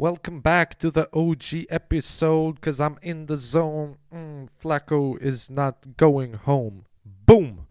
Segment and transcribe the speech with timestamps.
[0.00, 3.96] Welcome back to the OG episode cause I'm in the zone.
[4.12, 6.84] Mm, Flacco is not going home.
[7.02, 7.62] Boom!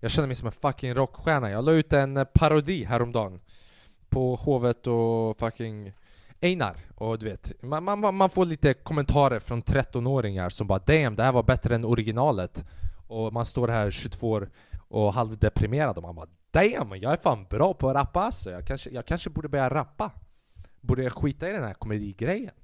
[0.00, 1.50] Jag känner mig som en fucking rockstjärna.
[1.50, 3.40] Jag la ut en eh, parodi häromdagen
[4.08, 5.92] på Hovet och fucking
[6.40, 6.76] Einar.
[6.94, 11.22] Och du vet, man, man, man får lite kommentarer från 13-åringar som bara 'Damn, det
[11.22, 12.64] här var bättre än originalet'
[13.06, 14.50] Och man står här 22 år
[14.88, 18.50] och halvdeprimerad och man bara 'Damn, jag är fan bra på att rappa alltså.
[18.50, 20.10] jag kanske, jag kanske borde börja rappa'
[20.86, 22.54] Borde jag skita i den här komedigrejen?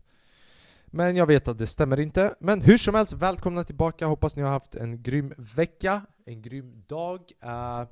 [0.86, 2.34] Men jag vet att det stämmer inte.
[2.40, 4.06] Men hur som helst, välkomna tillbaka.
[4.06, 7.20] Hoppas ni har haft en grym vecka, en grym dag.
[7.44, 7.84] Uh,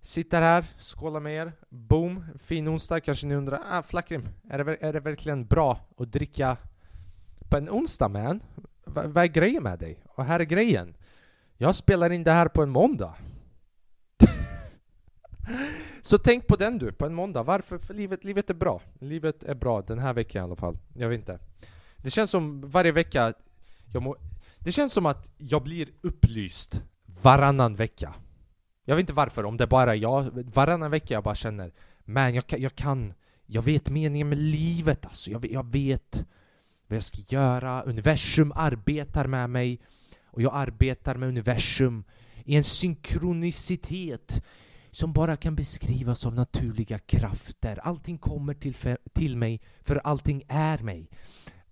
[0.00, 1.52] sitter här, skålar med er.
[1.68, 2.24] Boom!
[2.38, 3.00] Fin onsdag.
[3.00, 6.56] Kanske ni undrar, ah, Flackrim, är det, är det verkligen bra att dricka
[7.50, 8.40] på en onsdag man?
[8.86, 10.02] V vad är grejen med dig?
[10.08, 10.96] Och här är grejen.
[11.56, 13.14] Jag spelar in det här på en måndag.
[16.02, 17.42] Så tänk på den du, på en måndag.
[17.42, 17.78] Varför?
[17.78, 18.80] För livet, livet är bra.
[18.98, 20.78] Livet är bra den här veckan i alla fall.
[20.94, 21.38] Jag vet inte.
[21.96, 23.32] Det känns som varje vecka,
[23.92, 24.16] jag må,
[24.58, 26.82] det känns som att jag blir upplyst
[27.22, 28.14] varannan vecka.
[28.84, 30.30] Jag vet inte varför, om det bara är jag.
[30.54, 31.72] Varannan vecka jag bara känner,
[32.04, 33.14] man jag, jag kan,
[33.46, 35.30] jag vet meningen med livet alltså.
[35.30, 36.24] Jag, jag vet
[36.86, 37.82] vad jag ska göra.
[37.82, 39.80] Universum arbetar med mig.
[40.32, 42.04] Och jag arbetar med universum
[42.44, 44.42] i en synkronicitet
[44.90, 47.80] som bara kan beskrivas av naturliga krafter.
[47.82, 48.74] Allting kommer till,
[49.12, 51.10] till mig för allting är mig.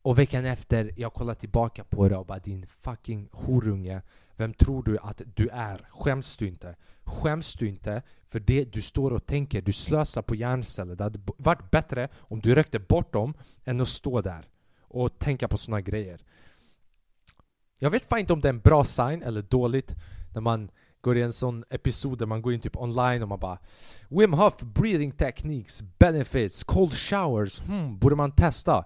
[0.02, 4.02] Och veckan efter, jag kollar tillbaka på det och bara din fucking horunge.
[4.36, 5.86] Vem tror du att du är?
[5.90, 6.76] Skäms du inte?
[7.04, 9.62] Skäms du inte för det du står och tänker?
[9.62, 10.94] Du slösar på hjärnceller.
[10.94, 14.48] Det hade varit bättre om du rökte bort dem än att stå där
[14.80, 16.20] och tänka på såna grejer.
[17.78, 19.94] Jag vet fan inte om det är en bra sign eller dåligt
[20.34, 23.38] när man går i en sån episod där man går in typ online och man
[23.38, 23.58] bara
[24.08, 28.84] Wim Hof breathing techniques, benefits, cold showers, hmm, borde man testa?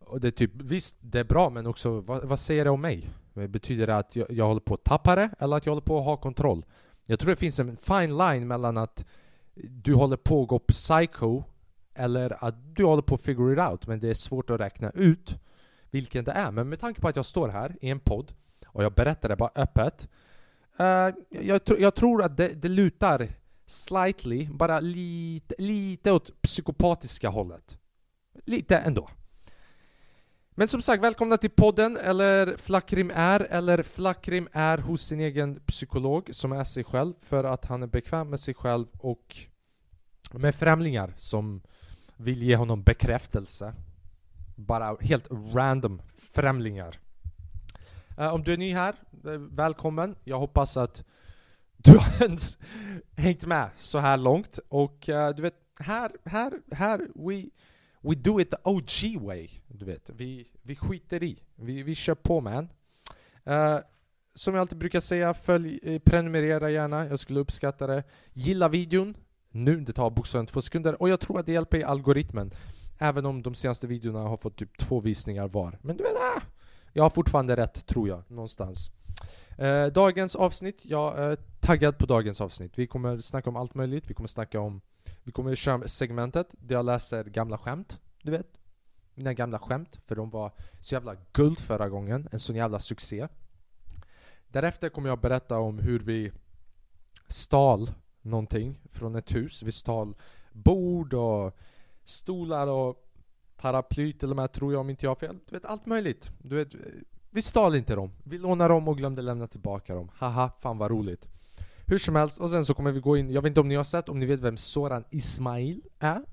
[0.00, 2.80] Och det är typ, visst det är bra men också vad, vad säger det om
[2.80, 3.10] mig?
[3.34, 5.98] Betyder det att jag, jag håller på att tappa det eller att jag håller på
[5.98, 6.64] att ha kontroll?
[7.06, 9.04] Jag tror det finns en fine line mellan att
[9.54, 11.42] du håller på att gå psycho
[11.94, 14.90] eller att du håller på att figure it out men det är svårt att räkna
[14.90, 15.38] ut
[15.90, 16.50] vilken det är.
[16.50, 18.32] Men med tanke på att jag står här i en podd
[18.66, 20.08] och jag berättar det bara öppet
[20.80, 23.28] Uh, jag, jag, tror att det, det lutar
[23.66, 27.78] slightly, bara lite, lite åt psykopatiska hållet.
[28.44, 29.08] Lite ändå.
[30.54, 35.60] Men som sagt, välkomna till podden, eller Flackrim är, eller Flackrim är hos sin egen
[35.60, 39.36] psykolog som är sig själv för att han är bekväm med sig själv och
[40.32, 41.62] med främlingar som
[42.16, 43.74] vill ge honom bekräftelse.
[44.56, 46.98] Bara helt random främlingar.
[48.22, 48.94] Uh, om du är ny här,
[49.26, 50.16] uh, välkommen.
[50.24, 51.04] Jag hoppas att
[51.76, 52.58] du har ens
[53.16, 54.58] hängt med så här långt.
[54.68, 57.44] Och uh, du vet, här, här, här, we,
[58.00, 59.48] we do it the OG way.
[59.68, 61.42] Du vet, vi, vi skiter i.
[61.54, 62.68] Vi, vi kör på man.
[64.34, 67.06] som jag alltid brukar säga, följ, prenumerera gärna.
[67.06, 68.02] Jag skulle uppskatta det.
[68.32, 69.16] Gilla videon.
[69.50, 71.02] Nu, det tar bokstavligen två sekunder.
[71.02, 72.54] Och jag tror att det hjälper i algoritmen.
[72.98, 75.78] Även om de senaste videorna har fått typ två visningar var.
[75.82, 76.42] Men du vet, ah,
[76.92, 78.90] jag har fortfarande rätt, tror jag, någonstans.
[79.58, 82.78] Eh, dagens avsnitt, jag är eh, taggad på dagens avsnitt.
[82.78, 84.80] Vi kommer snacka om allt möjligt, vi kommer snacka om...
[85.22, 88.46] Vi kommer köra segmentet där jag läser gamla skämt, du vet.
[89.14, 93.28] Mina gamla skämt, för de var så jävla guld förra gången, en sån jävla succé.
[94.48, 96.32] Därefter kommer jag berätta om hur vi
[97.28, 97.90] stal
[98.22, 99.62] någonting från ett hus.
[99.62, 100.14] Vi stal
[100.52, 101.56] bord och
[102.04, 103.11] stolar och
[103.62, 105.38] paraply till och med tror jag om inte jag har fel.
[105.48, 106.30] Du vet allt möjligt.
[106.38, 106.74] Du vet,
[107.30, 108.10] vi stal inte dem.
[108.24, 110.10] Vi lånade dem och glömde lämna tillbaka dem.
[110.14, 111.28] Haha, fan vad roligt.
[111.86, 113.74] Hur som helst, och sen så kommer vi gå in, jag vet inte om ni
[113.74, 116.24] har sett, om ni vet vem Soran Ismail är?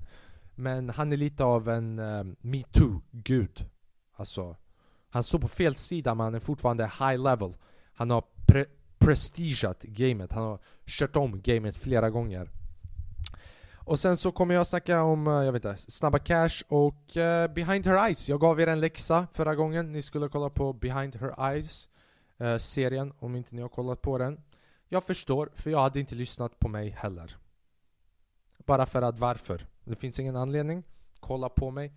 [0.54, 3.66] Men han är lite av en uh, metoo-gud.
[4.16, 4.56] Alltså,
[5.10, 7.56] han står på fel sida men han är fortfarande high level.
[7.94, 8.64] Han har pre
[8.98, 12.50] prestigeat gamet, han har kört om gamet flera gånger.
[13.84, 17.54] Och sen så kommer jag snacka om, eh, jag vet inte, Snabba Cash och uh,
[17.54, 18.28] Behind Her Eyes.
[18.28, 21.88] Jag gav er en läxa förra gången, ni skulle kolla på Behind Her Eyes
[22.40, 24.40] uh, serien, om inte ni har kollat på den.
[24.88, 27.36] Jag förstår, för jag hade inte lyssnat på mig heller.
[28.66, 29.66] Bara för att varför?
[29.84, 30.84] Det finns ingen anledning.
[31.20, 31.92] Kolla på mig.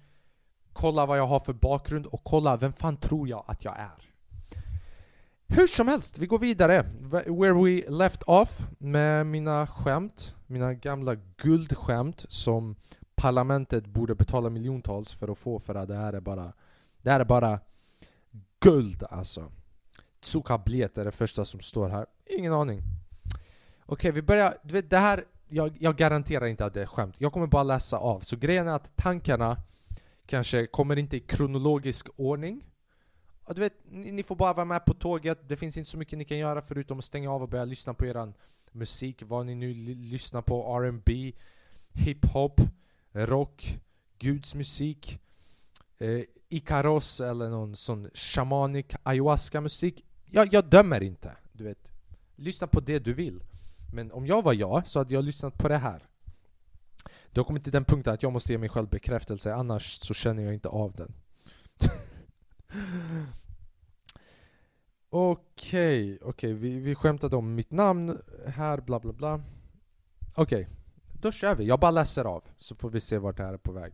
[0.74, 4.13] Kolla vad jag har för bakgrund och kolla vem fan tror jag att jag är.
[5.56, 6.86] Hur som helst, vi går vidare.
[7.28, 12.76] Where we left off med mina skämt, mina gamla guldskämt som
[13.16, 16.54] parlamentet borde betala miljontals för att få för att det här är bara
[17.02, 17.60] Det här är bara
[18.60, 19.52] guld alltså.
[20.22, 22.06] Tsukablet är det första som står här.
[22.26, 22.80] Ingen aning.
[22.80, 24.58] Okej, okay, vi börjar.
[24.64, 25.26] Du vet, det här...
[25.50, 27.16] Jag, jag garanterar inte att det är skämt.
[27.18, 28.20] Jag kommer bara läsa av.
[28.20, 29.58] Så grejen är att tankarna
[30.26, 32.64] kanske kommer inte i kronologisk ordning.
[33.46, 35.98] Ja, du vet, ni, ni får bara vara med på tåget, det finns inte så
[35.98, 38.34] mycket ni kan göra förutom att stänga av och börja lyssna på eran
[38.72, 41.34] musik, vad ni nu lyssnar på, R&B,
[41.94, 42.62] hiphop,
[43.12, 43.80] rock,
[44.20, 45.20] Guds musik,
[45.98, 50.06] eh, Ikaros eller någon sån shamanic ayahuasca musik.
[50.26, 51.92] Jag, jag dömer inte, du vet.
[52.36, 53.44] Lyssna på det du vill.
[53.94, 56.08] Men om jag var jag så hade jag lyssnat på det här.
[57.32, 60.14] Du har kommit till den punkten att jag måste ge mig själv bekräftelse, annars så
[60.14, 61.14] känner jag inte av den.
[65.10, 66.54] Okej, okay, okej, okay.
[66.54, 68.18] vi, vi skämtade om mitt namn
[68.48, 69.42] här, bla bla bla.
[70.36, 70.76] Okej, okay.
[71.22, 71.66] då kör vi.
[71.66, 73.94] Jag bara läser av, så får vi se vart det här är på väg.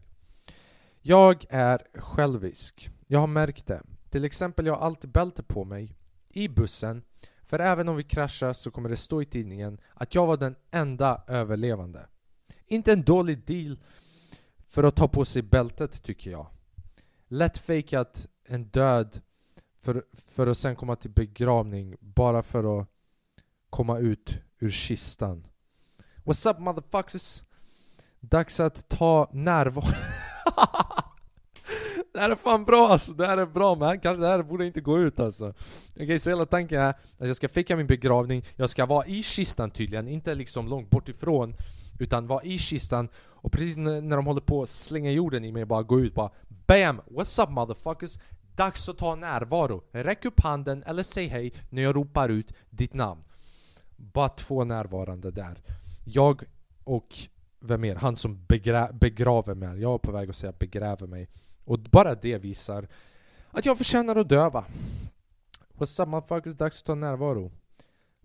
[1.02, 2.90] Jag är självisk.
[3.08, 3.81] Jag har märkt det.
[4.10, 5.96] Till exempel, jag har alltid bälte på mig
[6.30, 7.04] i bussen
[7.44, 10.56] för även om vi kraschar så kommer det stå i tidningen att jag var den
[10.72, 12.08] enda överlevande.
[12.68, 13.80] Inte en dålig deal
[14.68, 16.48] för att ta på sig bältet tycker jag.
[17.28, 19.22] Lätt fejkat en död
[19.81, 22.88] för, för att sen komma till begravning bara för att
[23.69, 25.48] komma ut ur kistan.
[26.24, 27.44] What's up motherfuckers?
[28.19, 29.86] Dags att ta närvaro.
[32.13, 34.66] det här är fan bra alltså, det här är bra man, kanske det här borde
[34.66, 37.88] inte gå ut alltså Okej, okay, så hela tanken är att jag ska fika min
[37.88, 41.56] begravning, jag ska vara i kistan tydligen, inte liksom långt bort ifrån
[42.00, 45.66] Utan vara i kistan, och precis när de håller på att slänga jorden i mig,
[45.66, 46.31] bara gå ut bara
[46.68, 47.02] BAM!
[47.10, 48.19] What's up motherfuckers?
[48.60, 49.84] Dags att ta närvaro.
[49.92, 53.24] Räck upp handen eller säg hej när jag ropar ut ditt namn.
[53.96, 55.62] Bara två närvarande där.
[56.06, 56.44] Jag
[56.84, 57.16] och
[57.60, 57.96] vem mer?
[57.96, 59.82] Han som begra begraver mig.
[59.82, 61.28] Jag är på väg att säga begräver mig.
[61.66, 62.88] Och bara det visar
[63.52, 64.66] att jag förtjänar att döva.
[65.74, 66.54] What's up motherfuckers?
[66.54, 67.52] Dags att ta närvaro.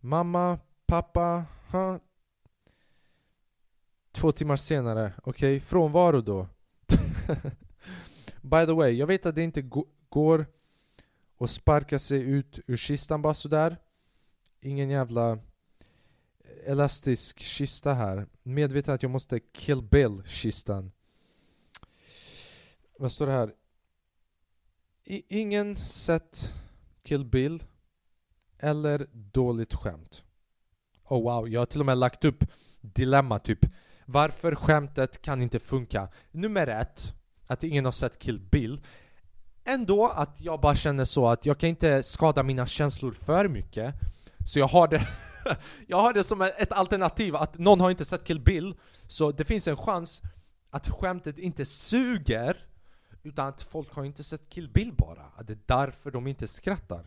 [0.01, 1.97] Mamma, pappa, huh?
[4.13, 5.57] Två timmar senare, okej?
[5.57, 5.61] Okay.
[5.61, 6.47] Frånvaro då.
[8.43, 9.63] By the way, jag vet att det inte
[10.15, 10.47] går
[11.37, 13.77] och sparkar sig ut ur kistan bara sådär.
[14.61, 15.39] Ingen jävla
[16.67, 18.27] elastisk kista här.
[18.43, 20.93] Medveten att jag måste kill bill kistan.
[22.99, 23.55] Vad står det här?
[25.05, 26.55] I, ingen sett
[27.03, 27.65] Kill Bill
[28.59, 30.25] eller dåligt skämt.
[31.05, 32.45] Oh wow, jag har till och med lagt upp
[32.81, 33.59] dilemma typ
[34.07, 36.09] Varför skämtet kan inte funka?
[36.31, 37.15] Nummer ett,
[37.47, 38.81] att ingen har sett Kill Bill
[39.65, 43.95] Ändå att jag bara känner så att jag kan inte skada mina känslor för mycket
[44.47, 45.07] Så jag har det
[45.87, 48.75] Jag har det som ett alternativ att någon har inte sett Kill Bill
[49.07, 50.23] Så det finns en chans
[50.71, 52.67] att skämtet inte suger
[53.23, 55.23] utan att folk har inte sett Kill Bill bara.
[55.37, 57.05] Att Det är därför de inte skrattar.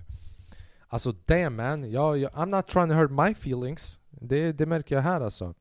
[0.88, 4.00] Alltså damn man, jag, jag, I'm not trying to hurt my feelings.
[4.09, 5.54] Det, det märker jag här alltså.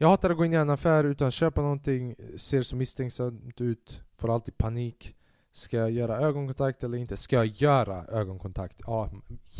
[0.00, 3.60] Jag hatar att gå in i en affär utan att köpa någonting, ser så misstänksamt
[3.60, 5.14] ut, får alltid panik.
[5.52, 7.16] Ska jag göra ögonkontakt eller inte?
[7.16, 8.80] Ska jag göra ögonkontakt?
[8.86, 9.10] Ja,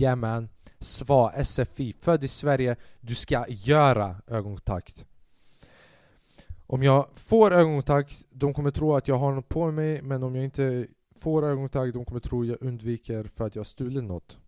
[0.01, 0.49] yeah man.
[0.81, 5.07] SVA, SFI, född i Sverige, du ska göra ögonkontakt.
[6.67, 10.35] Om jag får ögonkontakt, de kommer tro att jag har något på mig men om
[10.35, 10.87] jag inte
[11.17, 14.39] får ögonkontakt, de kommer tro att jag undviker för att jag har stulit något.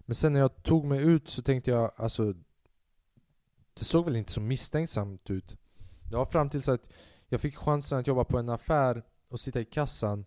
[0.00, 2.34] Men sen när jag tog mig ut så tänkte jag alltså
[3.74, 5.56] det såg väl inte så misstänksamt ut.
[6.10, 6.92] Det var fram tills att
[7.28, 10.24] jag fick chansen att jobba på en affär och sitta i kassan.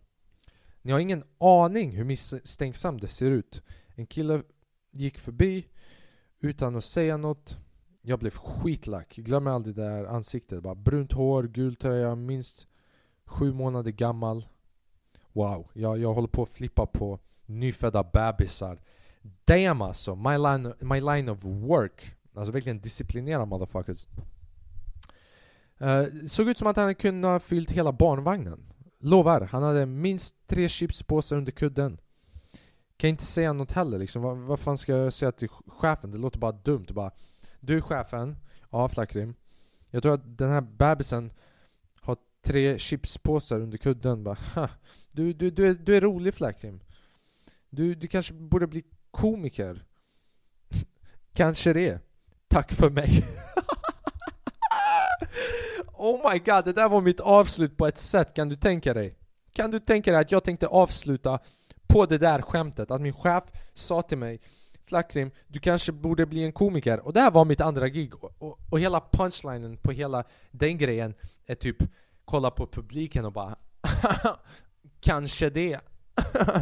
[0.81, 3.61] Ni har ingen aning hur misstänksamt det ser ut.
[3.95, 4.43] En kille
[4.91, 5.67] gick förbi
[6.39, 7.57] utan att säga något
[8.01, 9.15] jag blev skitlack.
[9.15, 10.63] Glömmer aldrig det där ansiktet.
[10.63, 12.67] Bara brunt hår, gul tröja, minst
[13.25, 14.47] sju månader gammal.
[15.33, 18.81] Wow, jag, jag håller på att flippa på nyfödda bebisar.
[19.45, 22.14] Damn alltså, my line, my line of work.
[22.35, 24.07] Alltså verkligen disciplinera motherfuckers.
[25.81, 28.73] Uh, såg ut som att han kunde ha fyllt hela barnvagnen.
[28.99, 31.97] Lovar, han hade minst tre chipspåsar under kudden.
[32.97, 34.21] Kan inte säga något heller liksom.
[34.21, 36.11] Vad, vad fan ska jag säga till chefen?
[36.11, 36.85] Det låter bara dumt.
[36.89, 37.11] Bara,
[37.59, 38.37] du chefen.
[38.71, 39.35] Ja, Flakrim.
[39.89, 41.33] Jag tror att den här bebisen
[42.01, 44.23] har tre chipspåsar under kudden.
[44.23, 44.69] Bara,
[45.11, 46.79] du, du, du, är, du är rolig Flakrim.
[47.69, 49.85] Du, du kanske borde bli komiker.
[51.33, 52.04] kanske det.
[52.55, 53.25] Tack för mig.
[55.93, 59.17] oh my god, det där var mitt avslut på ett sätt, kan du tänka dig?
[59.53, 61.39] Kan du tänka dig att jag tänkte avsluta
[61.87, 62.91] på det där skämtet?
[62.91, 63.43] Att min chef
[63.73, 64.41] sa till mig
[64.87, 66.99] Flackrim, du kanske borde bli en komiker.
[66.99, 68.23] Och det här var mitt andra gig.
[68.23, 71.13] Och, och, och hela punchlinen på hela den grejen
[71.45, 71.77] är typ
[72.25, 73.55] kolla på publiken och bara
[74.99, 75.79] Kanske det.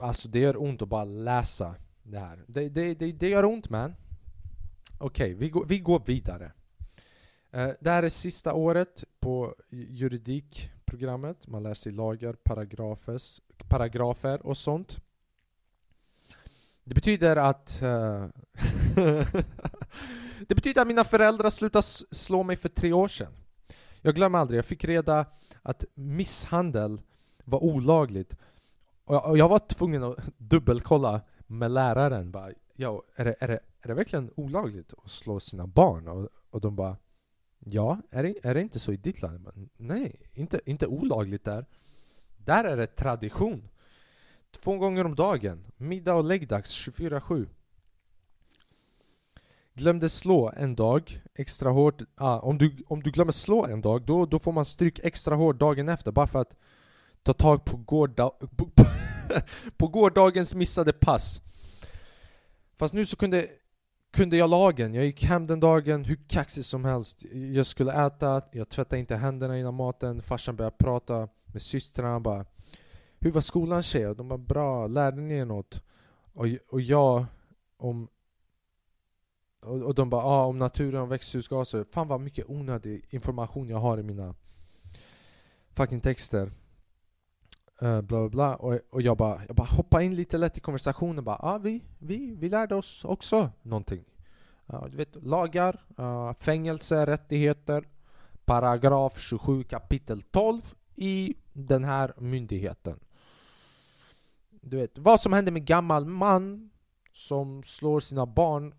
[0.00, 1.74] alltså det gör ont att bara läsa
[2.12, 2.44] det här.
[2.46, 3.94] Det, det, det, det gör ont man.
[4.98, 6.52] Okej, okay, vi, går, vi går vidare.
[7.50, 11.46] Eh, det här är sista året på juridikprogrammet.
[11.46, 12.36] Man lär sig lagar,
[13.68, 15.00] paragrafer och sånt.
[16.84, 17.80] Det betyder att...
[17.82, 18.26] Uh,
[20.48, 23.32] det betyder att mina föräldrar slutade slå mig för tre år sedan.
[24.00, 25.26] Jag glömmer aldrig, jag fick reda
[25.62, 27.00] att misshandel
[27.44, 28.36] var olagligt.
[29.04, 31.20] Och jag var tvungen att dubbelkolla
[31.52, 32.30] med läraren.
[32.30, 36.08] Bara, ja, är, det, är, det, är det verkligen olagligt att slå sina barn?
[36.08, 36.96] Och, och de bara
[37.64, 39.40] Ja, är det, är det inte så i ditt land?
[39.40, 41.66] Bara, Nej, inte, inte olagligt där.
[42.36, 43.68] Där är det tradition.
[44.50, 45.64] Två gånger om dagen.
[45.76, 47.48] Middag och läggdags 24-7.
[49.74, 52.02] Glömde slå en dag extra hårt.
[52.14, 55.34] Ah, om, du, om du glömmer slå en dag, då, då får man stryk extra
[55.34, 56.56] hårt dagen efter bara för att
[57.22, 58.84] ta tag på, gårda, på, på
[59.76, 61.42] På gårdagens missade pass.
[62.76, 63.46] Fast nu så kunde,
[64.12, 64.94] kunde jag lagen.
[64.94, 67.24] Jag gick hem den dagen hur kaxig som helst.
[67.32, 70.22] Jag skulle äta, jag tvättade inte händerna innan maten.
[70.22, 72.20] Farsan började prata med systrarna.
[72.20, 72.46] Bara,
[73.20, 74.14] hur var skolan tjejer?
[74.14, 75.82] De var bra, lärde ni er något?
[76.34, 77.26] Och, och jag
[77.76, 78.08] om
[79.62, 81.84] och, och de bara ah, om naturen och växthusgaser.
[81.90, 84.34] Fan vad mycket onödig information jag har i mina
[85.74, 86.52] fucking texter.
[87.82, 88.56] Uh, bla bla bla.
[88.56, 91.24] Och, och jag bara, jag bara hoppade in lite lätt i konversationen.
[91.24, 94.04] Bara, ah, vi, vi, vi lärde oss också någonting.
[94.72, 97.88] Uh, du vet, lagar, uh, fängelse, rättigheter.
[98.44, 100.60] Paragraf 27 kapitel 12
[100.96, 103.00] i den här myndigheten.
[104.50, 106.70] Du vet, vad som händer med gammal man
[107.12, 108.74] som slår sina barn.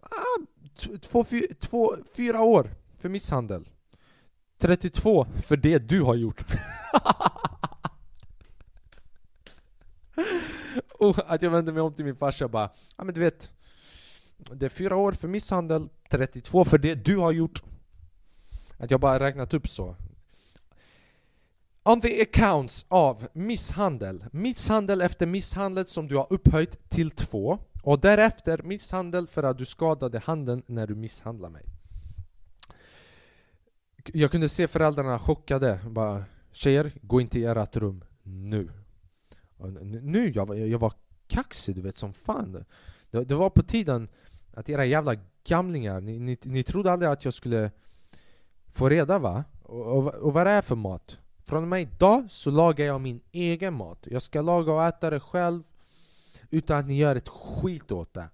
[0.00, 0.66] Ah,
[1.00, 1.24] två,
[1.60, 3.68] två, fyra år för misshandel.
[4.58, 6.44] 32 för det du har gjort.
[11.00, 13.50] och att jag vände mig om till min farsa och bara Ja men du vet
[14.52, 17.62] Det är fyra år för misshandel, 32 för det du har gjort.
[18.76, 19.96] Att jag bara räknat upp så.
[21.82, 24.24] On the accounts av misshandel.
[24.32, 29.66] Misshandel efter misshandel som du har upphöjt till två Och därefter misshandel för att du
[29.66, 31.64] skadade handen när du misshandlade mig.
[34.04, 35.80] Jag kunde se föräldrarna chockade.
[35.86, 38.68] Bara Tjejer, gå inte i ert rum nu
[40.02, 40.92] nu jag var, jag var
[41.26, 42.64] kaxig du vet som fan
[43.10, 44.08] det, det var på tiden
[44.54, 47.70] att era jävla gamlingar, ni, ni, ni trodde aldrig att jag skulle
[48.68, 49.44] få reda va?
[49.62, 51.18] Och, och, och vad är för mat?
[51.44, 55.10] Från och med idag så lagar jag min egen mat Jag ska laga och äta
[55.10, 55.62] det själv
[56.50, 58.28] Utan att ni gör ett skit åt det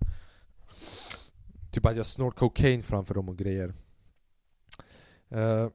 [1.70, 3.74] Typ att jag snor kokain framför dem och grejer
[5.34, 5.68] uh,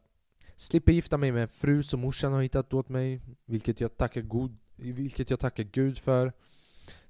[0.56, 4.22] Slipper gifta mig med en fru som morsan har hittat åt mig Vilket jag tackar
[4.22, 6.34] god vilket jag tackar gud för.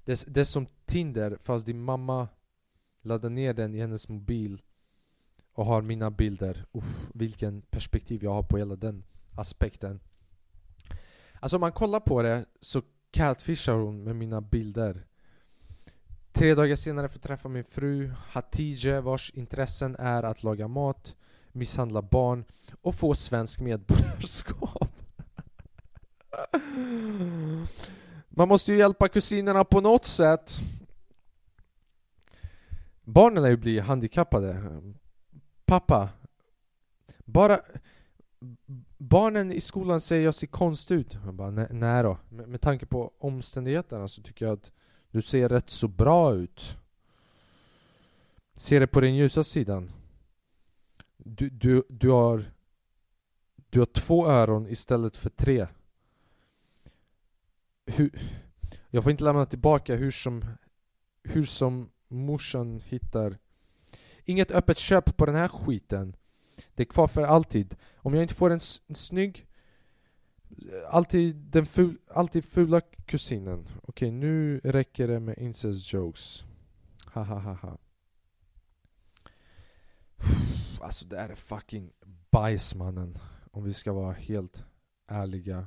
[0.04, 2.28] Det, det är som Tinder fast din mamma
[3.02, 4.62] laddar ner den i hennes mobil
[5.52, 6.66] och har mina bilder.
[6.72, 10.00] Uff, vilken perspektiv jag har på hela den aspekten.
[11.40, 15.06] Alltså om man kollar på det så catfishar hon med mina bilder.
[16.32, 21.16] Tre dagar senare får jag träffa min fru Hatice vars intressen är att laga mat,
[21.52, 22.44] misshandla barn
[22.80, 25.01] och få svensk medborgarskap.
[28.28, 30.60] Man måste ju hjälpa kusinerna på något sätt.
[33.04, 34.62] Barnen är ju blir handikappade.
[35.64, 36.08] Pappa,
[37.24, 37.60] bara...
[38.98, 41.16] Barnen i skolan säger jag ser konstig ut.
[41.24, 42.18] Jag bara, nej då.
[42.28, 44.72] Med, med tanke på omständigheterna så tycker jag att
[45.10, 46.76] du ser rätt så bra ut.
[48.54, 49.92] Se det på den ljusa sidan.
[51.16, 52.44] Du, du, du har...
[53.70, 55.66] Du har två öron istället för tre
[57.86, 58.20] hur,
[58.90, 60.44] jag får inte lämna tillbaka hur som,
[61.24, 63.38] hur som morsan hittar.
[64.24, 66.16] Inget öppet köp på den här skiten.
[66.74, 67.76] Det är kvar för alltid.
[67.96, 69.46] Om jag inte får en, en snygg
[70.88, 73.66] Alltid den ful, alltid fula kusinen.
[73.82, 76.44] Okej, nu räcker det med incest jokes.
[77.06, 77.78] Ha ha ha ha.
[80.80, 81.92] Alltså det här är fucking
[82.30, 83.18] bajs mannen.
[83.50, 84.64] Om vi ska vara helt
[85.08, 85.66] ärliga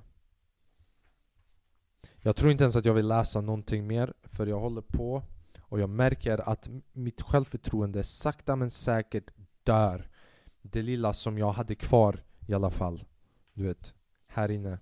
[2.25, 5.23] jag tror inte ens att jag vill läsa någonting mer för jag håller på
[5.61, 9.31] och jag märker att mitt självförtroende sakta men säkert
[9.63, 10.09] dör.
[10.61, 13.03] Det lilla som jag hade kvar i alla fall.
[13.53, 13.95] Du vet,
[14.27, 14.79] här inne.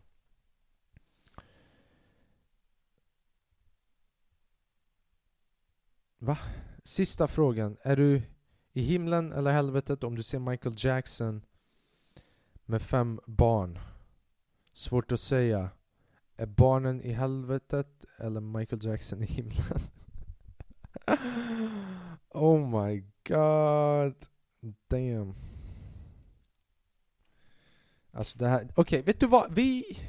[6.17, 6.37] Va?
[6.83, 7.77] Sista frågan.
[7.81, 8.21] Är du
[8.73, 11.45] i himlen eller helvetet om du ser Michael Jackson
[12.65, 13.79] med fem barn?
[14.73, 15.69] Svårt att säga.
[16.35, 19.79] Är barnen i helvetet eller Michael Jackson i himlen?
[22.29, 24.15] oh my god.
[24.89, 25.35] Damn.
[28.11, 29.53] Alltså det här, okej, vet du vad?
[29.55, 29.99] Vi...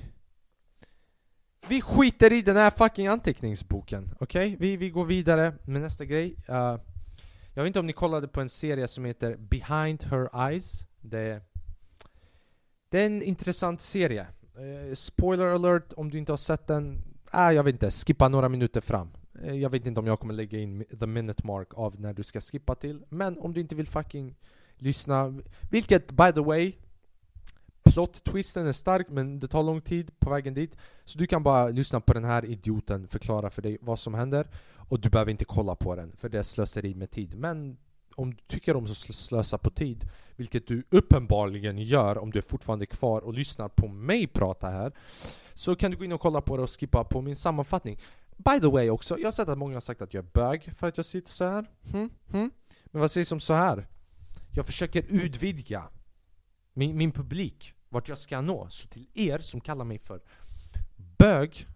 [1.68, 4.56] Vi skiter i den här fucking anteckningsboken, okej?
[4.60, 6.36] Vi, vi går vidare med nästa grej.
[6.48, 6.78] Uh,
[7.54, 10.86] jag vet inte om ni kollade på en serie som heter Behind Her Eyes.
[11.00, 11.42] Det,
[12.88, 14.26] det är en intressant serie.
[14.56, 17.02] Eh, spoiler alert om du inte har sett den.
[17.32, 19.08] äh, jag vet inte, skippa några minuter fram.
[19.42, 22.22] Eh, jag vet inte om jag kommer lägga in the minute mark av när du
[22.22, 23.04] ska skippa till.
[23.08, 24.36] Men om du inte vill fucking
[24.78, 26.72] lyssna, vilket by the way
[27.84, 31.68] Plot-twisten är stark men det tar lång tid på vägen dit Så du kan bara
[31.68, 34.46] lyssna på den här idioten förklara för dig vad som händer
[34.76, 37.76] Och du behöver inte kolla på den för det är slöseri med tid Men
[38.14, 42.42] om du tycker om att slösa på tid Vilket du uppenbarligen gör om du är
[42.42, 44.92] fortfarande kvar och lyssnar på mig prata här
[45.54, 47.98] Så kan du gå in och kolla på det och skippa på min sammanfattning
[48.36, 50.74] By the way också, jag har sett att många har sagt att jag är bög
[50.74, 51.66] för att jag sitter så här.
[51.92, 52.10] Hmm?
[52.30, 52.50] Hmm?
[52.84, 53.88] Men vad sägs om så här?
[54.52, 55.88] Jag försöker utvidga
[56.72, 58.66] min, min publik, vart jag ska nå.
[58.70, 60.20] Så till er som kallar mig för
[61.18, 61.66] bög,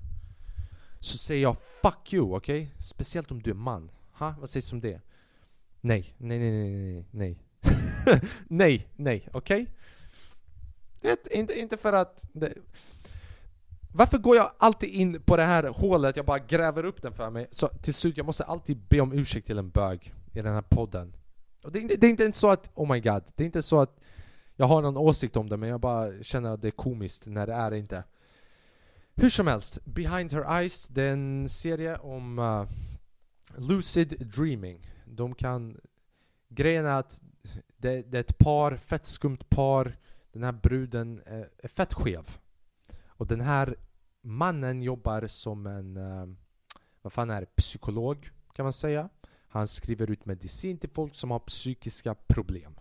[1.01, 2.63] så säger jag 'fuck you' okej?
[2.63, 2.71] Okay?
[2.79, 3.91] Speciellt om du är man.
[4.13, 4.35] Ha?
[4.41, 5.01] Vad sägs om det?
[5.81, 7.39] Nej, nej, nej, nej, nej, nej,
[8.49, 9.67] nej, nej, okej?
[11.03, 11.17] Okay?
[11.31, 12.27] Inte, inte för att...
[12.33, 12.55] Det...
[13.95, 17.31] Varför går jag alltid in på det här hålet, jag bara gräver upp den för
[17.31, 17.47] mig?
[17.51, 20.63] Så till slut, jag måste alltid be om ursäkt till en bög i den här
[20.63, 21.15] podden.
[21.63, 23.63] Och det, är inte, det är inte så att, oh my god, det är inte
[23.63, 24.01] så att
[24.57, 27.47] jag har någon åsikt om det men jag bara känner att det är komiskt när
[27.47, 28.05] det är inte.
[29.15, 32.67] Hur som helst, Behind Her Eyes, det är en serie om uh,
[33.57, 34.91] lucid dreaming.
[35.11, 35.81] De kan...
[36.49, 37.21] Grejen är att
[37.77, 39.97] det, det, är ett par, fett skumt par.
[40.33, 42.39] Den här bruden är, är fett skev.
[43.07, 43.77] Och den här
[44.21, 45.97] mannen jobbar som en...
[45.97, 46.27] Eh,
[47.03, 47.57] vad fan är det?
[47.57, 49.09] Psykolog kan man säga.
[49.49, 52.79] Han skriver ut medicin till folk som har psykiska problem.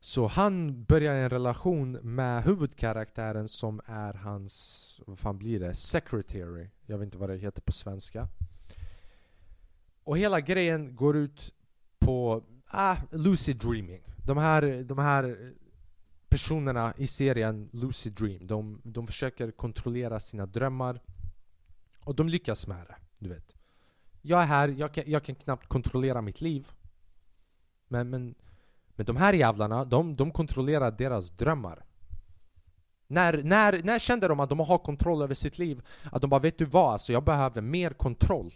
[0.00, 5.74] Så han börjar en relation med huvudkaraktären som är hans, vad fan blir det?
[5.74, 6.70] Secretary.
[6.86, 8.28] Jag vet inte vad det heter på svenska.
[10.06, 11.54] Och hela grejen går ut
[11.98, 14.02] på ah, lucid dreaming.
[14.24, 15.52] De här, de här
[16.28, 21.00] personerna i serien Lucid Dream, de, de försöker kontrollera sina drömmar.
[22.04, 23.54] Och de lyckas med det, du vet.
[24.22, 26.68] Jag är här, jag kan, jag kan knappt kontrollera mitt liv.
[27.88, 28.34] Men, men
[28.96, 31.84] men de här jävlarna, de, de kontrollerar deras drömmar.
[33.06, 35.82] När, när, när kände de att de har kontroll över sitt liv?
[36.12, 38.52] Att de bara vet du vad, alltså jag behöver mer kontroll.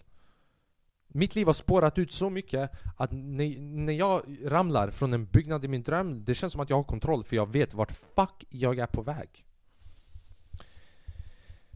[1.13, 5.65] Mitt liv har spårat ut så mycket att när, när jag ramlar från en byggnad
[5.65, 8.45] i min dröm, det känns som att jag har kontroll för jag vet vart fuck
[8.49, 9.47] jag är på väg.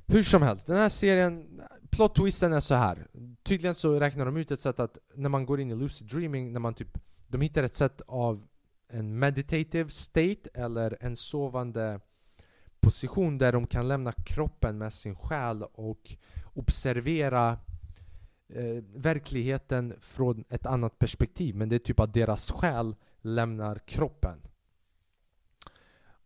[0.07, 3.07] Hur som helst, den här serien, plot twisten är så här.
[3.43, 6.53] Tydligen så räknar de ut ett sätt att när man går in i lucid dreaming,
[6.53, 8.45] när man typ de hittar ett sätt av
[8.89, 12.01] en meditative state eller en sovande
[12.81, 16.17] position där de kan lämna kroppen med sin själ och
[16.55, 17.59] observera
[18.49, 21.57] eh, verkligheten från ett annat perspektiv.
[21.57, 24.43] Men det är typ att deras själ lämnar kroppen.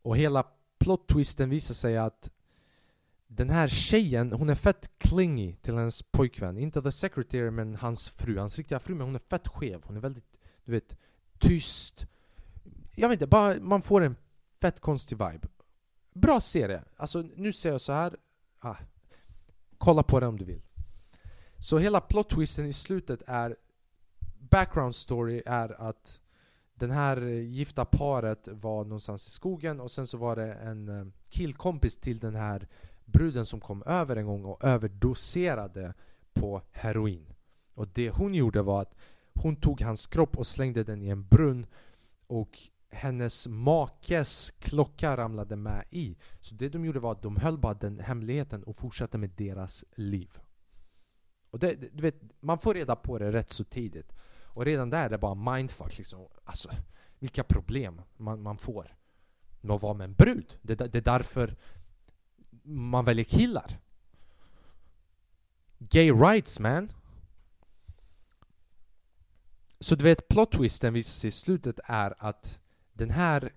[0.02, 0.46] Och hela
[0.78, 2.30] plot-twisten visar sig att
[3.26, 6.58] den här tjejen, hon är fett clingy till hennes pojkvän.
[6.58, 8.94] Inte the secretary men hans fru, hans riktiga fru.
[8.94, 9.82] Men hon är fett skev.
[9.84, 10.96] Hon är väldigt, du vet,
[11.38, 12.06] tyst
[12.98, 14.16] jag vet inte, bara man får en
[14.60, 15.48] fett konstig vibe.
[16.14, 16.84] Bra serie.
[16.96, 18.16] Alltså nu säger jag så här.
[18.58, 18.76] Ah,
[19.78, 20.62] kolla på den om du vill.
[21.58, 23.56] Så hela plot twisten i slutet är
[24.38, 26.20] Background story är att
[26.74, 31.06] den här gifta paret var någonstans i skogen och sen så var det en eh,
[31.28, 32.68] killkompis till den här
[33.04, 35.94] bruden som kom över en gång och överdoserade
[36.32, 37.34] på heroin.
[37.74, 38.94] Och det hon gjorde var att
[39.34, 41.66] hon tog hans kropp och slängde den i en brunn
[42.26, 42.58] och
[42.90, 46.16] hennes makes klocka ramlade med i.
[46.40, 49.84] Så det de gjorde var att de höll bara den hemligheten och fortsatte med deras
[49.94, 50.38] liv.
[51.50, 54.12] Och det, du vet, man får reda på det rätt så tidigt.
[54.42, 56.28] Och redan där är det bara mindfuck liksom.
[56.44, 56.70] Alltså,
[57.18, 58.96] vilka problem man, man får
[59.60, 60.58] med att vara med en brud.
[60.62, 61.56] Det, det är därför
[62.62, 63.80] man väljer killar.
[65.78, 66.92] Gay rights man.
[69.80, 72.60] Så du vet, plot twisten vi ser i slutet är att
[72.92, 73.52] den här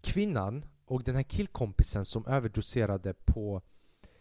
[0.00, 3.62] kvinnan och den här killkompisen som överdoserade på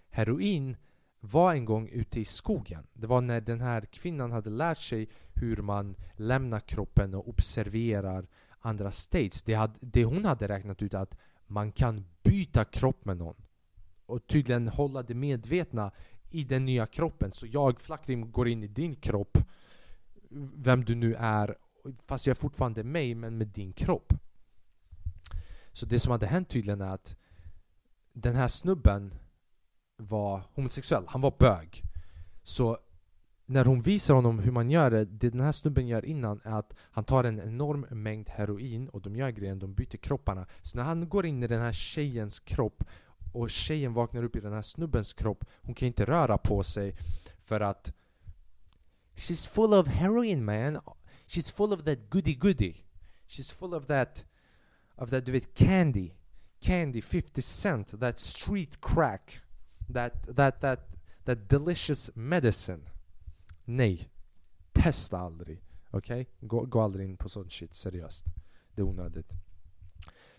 [0.10, 0.78] heroin
[1.22, 2.88] var en gång ute i skogen.
[2.94, 8.28] Det var när den här kvinnan hade lärt sig hur man lämnar kroppen och observerar
[8.60, 9.42] andra states.
[9.42, 13.36] Det, hade, det hon hade räknat ut att man kan byta kropp med någon.
[14.06, 15.92] Och tydligen hålla det medvetna
[16.30, 17.32] i den nya kroppen.
[17.32, 19.38] Så jag, Flackrim, går in i din kropp,
[20.56, 21.56] vem du nu är,
[22.00, 24.14] fast jag är fortfarande mig, men med din kropp.
[25.74, 27.16] Så det som hade hänt tydligen är att
[28.14, 29.14] den här snubben
[30.08, 31.84] var homosexuell, han var bög.
[32.44, 32.78] Så
[33.46, 36.60] när hon visar honom hur man gör det, det den här snubben gör innan är
[36.60, 40.46] att han tar en enorm mängd heroin och de gör grejen, de byter kropparna.
[40.62, 42.84] Så när han går in i den här tjejens kropp
[43.34, 46.96] och tjejen vaknar upp i den här snubbens kropp, hon kan inte röra på sig
[47.44, 47.94] för att
[49.16, 50.80] She's full of heroin man.
[51.28, 52.76] She's full of that goody goody.
[53.28, 54.26] She's full of that
[54.96, 56.12] of that du vet candy.
[56.60, 58.00] Candy 50 cent.
[58.00, 59.42] That street crack.
[59.94, 60.80] That, that, that,
[61.26, 62.90] that delicious medicine.
[63.66, 64.10] Nej.
[64.72, 65.62] Testa aldrig.
[65.92, 66.22] Okej?
[66.22, 66.48] Okay?
[66.48, 68.26] Gå, gå aldrig in på sån shit seriöst.
[68.76, 69.32] Det är onödigt.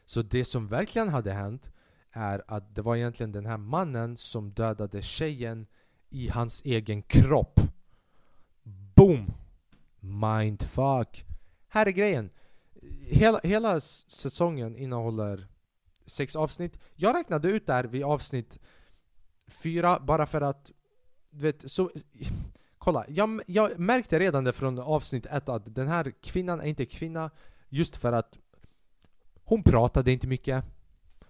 [0.04, 1.70] Så det som verkligen hade hänt
[2.10, 5.66] är att det var egentligen den här mannen som dödade tjejen
[6.10, 7.60] i hans egen kropp.
[8.94, 9.32] Boom!
[10.00, 11.24] Mindfuck.
[11.68, 12.30] Här är grejen.
[13.00, 15.48] Hela, hela säsongen innehåller
[16.06, 16.78] sex avsnitt.
[16.94, 18.58] Jag räknade ut där vid avsnitt
[19.50, 20.72] fyra bara för att...
[21.30, 21.90] Du vet, så...
[22.78, 26.86] Kolla, jag, jag märkte redan det från avsnitt ett att den här kvinnan är inte
[26.86, 27.30] kvinna
[27.68, 28.38] just för att
[29.44, 30.64] hon pratade inte mycket.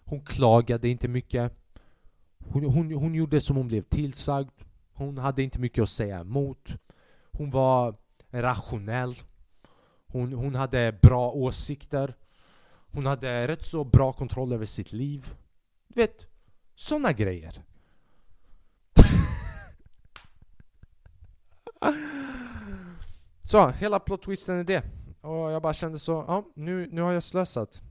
[0.05, 1.53] Hon klagade inte mycket.
[2.39, 4.51] Hon, hon, hon gjorde som hon blev tillsagd.
[4.93, 6.69] Hon hade inte mycket att säga emot.
[7.33, 7.97] Hon var
[8.31, 9.15] rationell.
[10.07, 12.17] Hon, hon hade bra åsikter.
[12.93, 15.35] Hon hade rätt så bra kontroll över sitt liv.
[15.89, 16.27] Du vet,
[16.75, 17.63] såna grejer.
[23.43, 24.83] så, hela plot twisten är det.
[25.21, 27.83] Och jag bara kände så, ja, nu, nu har jag slösat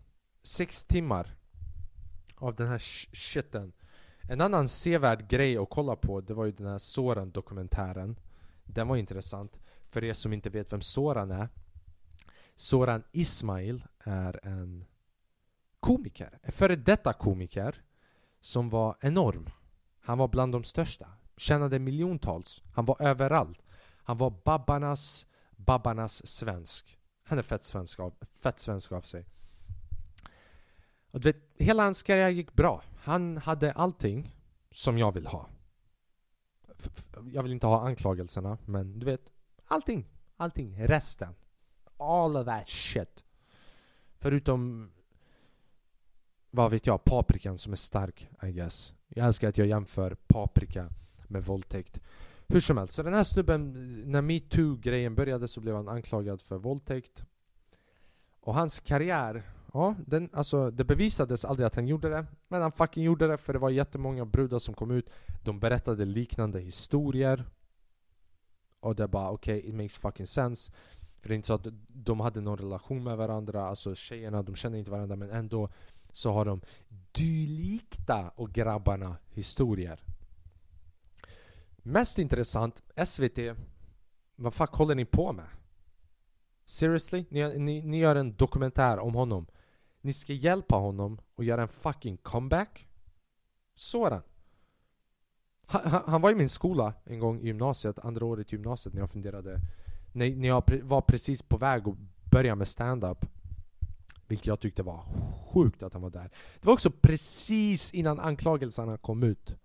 [0.43, 1.35] sex timmar
[2.35, 2.79] av den här
[3.13, 3.73] shiten.
[4.29, 8.19] En annan sevärd grej att kolla på, det var ju den här Soran-dokumentären.
[8.63, 9.59] Den var intressant.
[9.89, 11.49] För er som inte vet vem Soran är.
[12.55, 14.85] Soran Ismail är en
[15.79, 16.39] komiker.
[16.41, 17.83] En före detta komiker
[18.41, 19.49] som var enorm.
[20.01, 21.07] Han var bland de största.
[21.37, 22.63] Tjänade miljontals.
[22.73, 23.61] Han var överallt.
[24.11, 26.99] Han var babbarnas, babbarnas svensk.
[27.23, 29.25] Han är fett svensk av, fett svensk av sig.
[31.11, 32.83] Och du vet, hela hans karriär gick bra.
[32.97, 34.35] Han hade allting
[34.71, 35.49] som jag vill ha.
[37.31, 39.31] Jag vill inte ha anklagelserna, men du vet,
[39.65, 40.05] allting.
[40.37, 40.87] Allting.
[40.87, 41.35] Resten.
[41.97, 43.23] All of that shit.
[44.17, 44.91] Förutom,
[46.49, 48.93] vad vet jag, paprikan som är stark, I guess.
[49.07, 50.89] Jag älskar att jag jämför paprika
[51.27, 52.01] med våldtäkt.
[52.51, 53.73] Hur som helst, så den här snubben,
[54.11, 57.23] när metoo-grejen började så blev han anklagad för våldtäkt.
[58.39, 62.71] Och hans karriär Ja, den, alltså, det bevisades aldrig att han gjorde det, men han
[62.71, 65.09] fucking gjorde det för det var jättemånga brudar som kom ut.
[65.43, 67.45] De berättade liknande historier.
[68.79, 70.71] Och det bara okej, okay, it makes fucking sense.
[71.19, 74.55] För det är inte så att de hade någon relation med varandra, alltså tjejerna, de
[74.55, 75.69] känner inte varandra men ändå
[76.11, 76.61] så har de
[77.11, 80.03] dylika och grabbarna historier.
[81.83, 83.39] Mest intressant, SVT,
[84.35, 85.47] vad fuck håller ni på med?
[86.65, 87.25] Seriously?
[87.29, 89.47] Ni, ni, ni gör en dokumentär om honom.
[90.01, 92.87] Ni ska hjälpa honom och göra en fucking comeback.
[93.73, 94.21] Sådan.
[95.65, 99.01] Han, han, var i min skola en gång i gymnasiet, andra året i gymnasiet när
[99.01, 99.59] jag funderade
[100.11, 101.95] när, när jag var precis på väg att
[102.31, 103.25] börja med stand-up
[104.27, 105.05] Vilket jag tyckte var
[105.53, 109.55] sjukt att han var där Det var också precis innan anklagelserna kom ut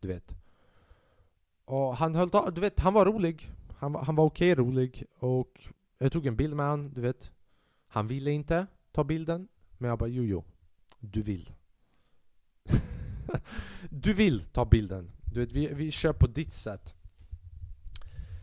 [0.00, 0.34] Du vet
[1.64, 5.60] och han höll du vet, han var rolig Han, han var okej okay, rolig och
[5.98, 7.30] jag tog en bild med honom, du vet
[7.88, 9.48] Han ville inte ta bilden
[9.78, 10.44] men jag bara jo, jo.
[11.00, 11.52] Du vill.
[13.90, 15.10] du vill ta bilden.
[15.24, 16.94] Du vet, vi, vi kör på ditt sätt.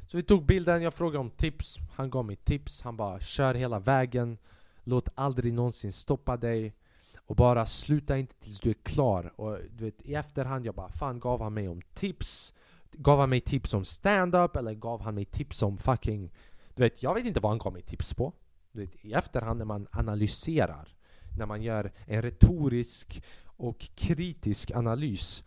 [0.08, 1.78] Så vi tog bilden, jag frågade om tips.
[1.94, 2.82] Han gav mig tips.
[2.82, 4.38] Han bara kör hela vägen.
[4.84, 6.76] Låt aldrig någonsin stoppa dig.
[7.16, 9.34] Och bara sluta inte tills du är klar.
[9.36, 12.54] Och du vet, i efterhand jag bara fan gav han mig om tips?
[12.94, 14.56] Gav han mig tips om stand-up?
[14.56, 16.32] Eller gav han mig tips om fucking...
[16.76, 18.34] Du vet, jag vet inte vad han gav mig tips på.
[18.72, 20.96] Du vet, I efterhand när man analyserar
[21.38, 25.44] när man gör en retorisk och kritisk analys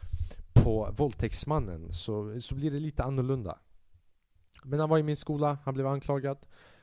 [0.52, 3.58] på våldtäktsmannen så, så blir det lite annorlunda.
[4.62, 6.38] Men han var i min skola, han blev anklagad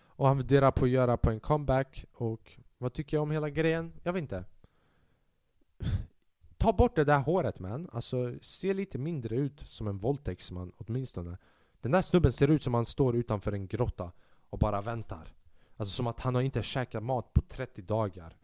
[0.06, 3.50] och han funderar på att göra på en comeback och vad tycker jag om hela
[3.50, 3.94] grejen?
[4.04, 4.46] Jag vet inte.
[6.62, 11.38] Ta bort det där håret man, alltså se lite mindre ut som en våldtäktsman åtminstone.
[11.80, 14.12] Den där snubben ser ut som han står utanför en grotta
[14.50, 15.34] och bara väntar.
[15.76, 18.38] Alltså som att han har inte käkat mat på 30 dagar.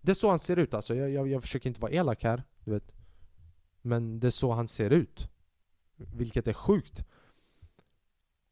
[0.00, 0.94] Det är så han ser ut alltså.
[0.94, 2.92] Jag, jag, jag försöker inte vara elak här, du vet.
[3.82, 5.28] Men det är så han ser ut.
[5.96, 7.04] Vilket är sjukt.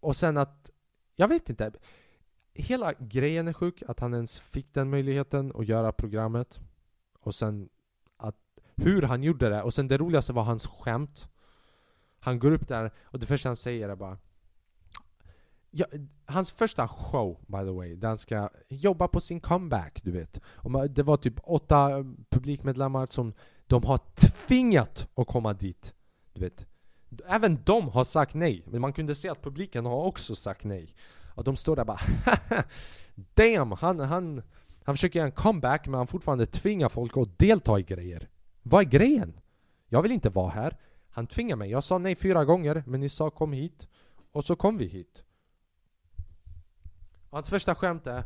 [0.00, 0.70] Och sen att...
[1.16, 1.72] Jag vet inte.
[2.54, 6.60] hela grejen är sjuk, att han ens fick den möjligheten att göra programmet.
[7.20, 7.68] Och sen
[8.80, 11.28] hur han gjorde det, och sen det roligaste var hans skämt.
[12.20, 14.18] Han går upp där och det första han säger är bara
[15.72, 15.86] Ja,
[16.26, 20.40] hans första show, by the way, där han ska jobba på sin comeback, du vet.
[20.44, 23.32] Och det var typ åtta publikmedlemmar som
[23.66, 25.94] de har tvingat att komma dit.
[26.32, 26.66] Du vet.
[27.26, 30.94] Även de har sagt nej, men man kunde se att publiken har också sagt nej.
[31.34, 32.00] Och de står där bara
[33.34, 33.72] Damn!
[33.72, 34.42] Han, han,
[34.84, 38.28] han försöker göra en comeback men han fortfarande tvingar folk att delta i grejer.
[38.62, 39.40] Vad är grejen?
[39.88, 40.76] Jag vill inte vara här.
[41.10, 41.70] Han tvingar mig.
[41.70, 43.88] Jag sa nej fyra gånger, men ni sa kom hit.
[44.32, 45.24] Och så kom vi hit.
[47.30, 48.24] Hans första skämt är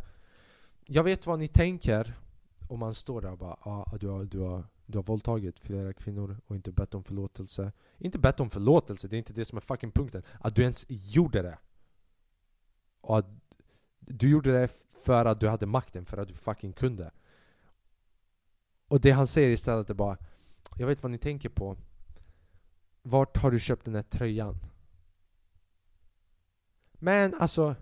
[0.84, 2.14] Jag vet vad ni tänker
[2.68, 5.92] om man står där och bara ah, du, har, du, har, du har våldtagit flera
[5.92, 7.72] kvinnor och inte bett om förlåtelse.
[7.98, 10.22] Inte bett om förlåtelse, det är inte det som är fucking punkten.
[10.40, 11.58] Att du ens gjorde det.
[13.00, 13.26] Och att
[13.98, 14.68] du gjorde det
[15.04, 17.10] för att du hade makten, för att du fucking kunde.
[18.94, 20.16] Och det han säger istället är bara
[20.76, 21.76] Jag vet vad ni tänker på.
[23.02, 24.58] Vart har du köpt den här tröjan?
[26.92, 27.74] Men alltså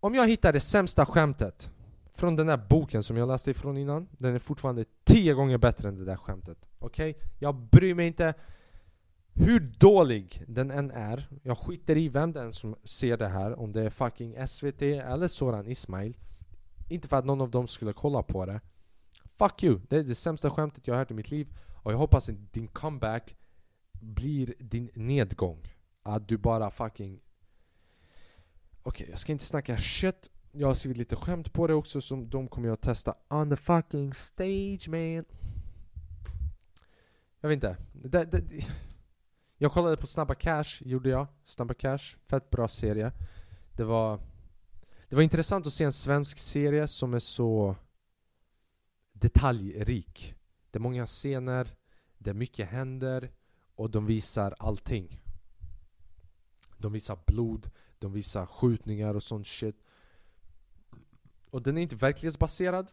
[0.00, 1.70] Om jag hittar det sämsta skämtet
[2.12, 5.88] från den där boken som jag läste ifrån innan Den är fortfarande tio gånger bättre
[5.88, 7.10] än det där skämtet Okej?
[7.10, 7.22] Okay?
[7.38, 8.34] Jag bryr mig inte
[9.32, 13.72] hur dålig den än är Jag skiter i vem den som ser det här Om
[13.72, 16.16] det är fucking SVT eller Soran Ismail
[16.88, 18.60] inte för att någon av dem skulle kolla på det.
[19.38, 19.80] Fuck you!
[19.88, 21.56] Det är det sämsta skämtet jag har hört i mitt liv.
[21.82, 23.36] Och jag hoppas att din comeback
[23.92, 25.72] blir din nedgång.
[26.02, 27.20] Att du bara fucking
[28.82, 30.30] Okej, okay, jag ska inte snacka shit.
[30.52, 33.50] Jag har skrivit lite skämt på det också som de kommer jag att testa on
[33.50, 35.24] the fucking stage man.
[37.40, 37.76] Jag vet inte.
[37.92, 38.42] Det, det,
[39.58, 41.26] Jag kollade på Snabba Cash, gjorde jag.
[41.44, 43.12] Snabba Cash, fett bra serie.
[43.72, 44.20] Det var
[45.08, 47.76] det var intressant att se en svensk serie som är så
[49.12, 50.34] detaljrik.
[50.70, 51.76] Det är många scener,
[52.18, 53.32] det är mycket händer
[53.74, 55.20] och de visar allting.
[56.78, 59.76] De visar blod, de visar skjutningar och sånt shit.
[61.50, 62.92] Och den är inte verklighetsbaserad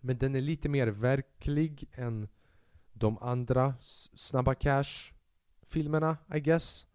[0.00, 2.28] Men den är lite mer verklig än
[2.92, 3.74] de andra
[4.14, 5.12] Snabba Cash
[5.62, 6.86] filmerna, I guess.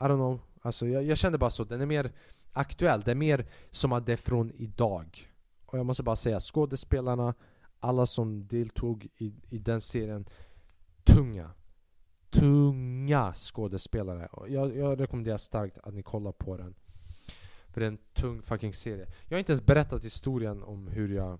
[0.00, 2.12] I don't know, alltså jag, jag kände bara så, den är mer
[2.52, 5.32] aktuell, det är mer som att det är från idag.
[5.66, 7.34] Och jag måste bara säga, skådespelarna,
[7.80, 10.28] alla som deltog i, i den serien
[11.04, 11.50] Tunga.
[12.30, 14.28] Tunga skådespelare.
[14.48, 16.74] Jag, jag rekommenderar starkt att ni kollar på den.
[17.68, 19.06] För det är en tung fucking serie.
[19.28, 21.38] Jag har inte ens berättat historien om hur jag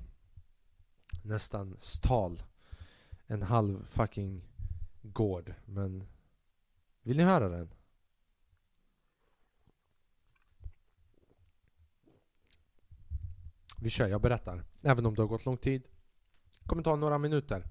[1.23, 2.43] nästan stal
[3.27, 4.45] en halv fucking
[5.03, 6.05] gård Men
[7.03, 7.71] vill ni höra den?
[13.83, 14.65] Vi kör, jag berättar.
[14.83, 15.83] Även om det har gått lång tid.
[16.61, 17.65] Det kommer ta några minuter.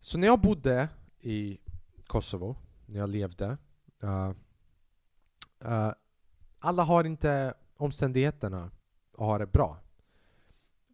[0.00, 0.88] Så när jag bodde
[1.20, 1.58] i
[2.06, 3.56] Kosovo, när jag levde.
[4.04, 4.30] Uh,
[5.64, 5.92] uh,
[6.58, 8.70] alla har inte omständigheterna
[9.12, 9.78] att ha det bra.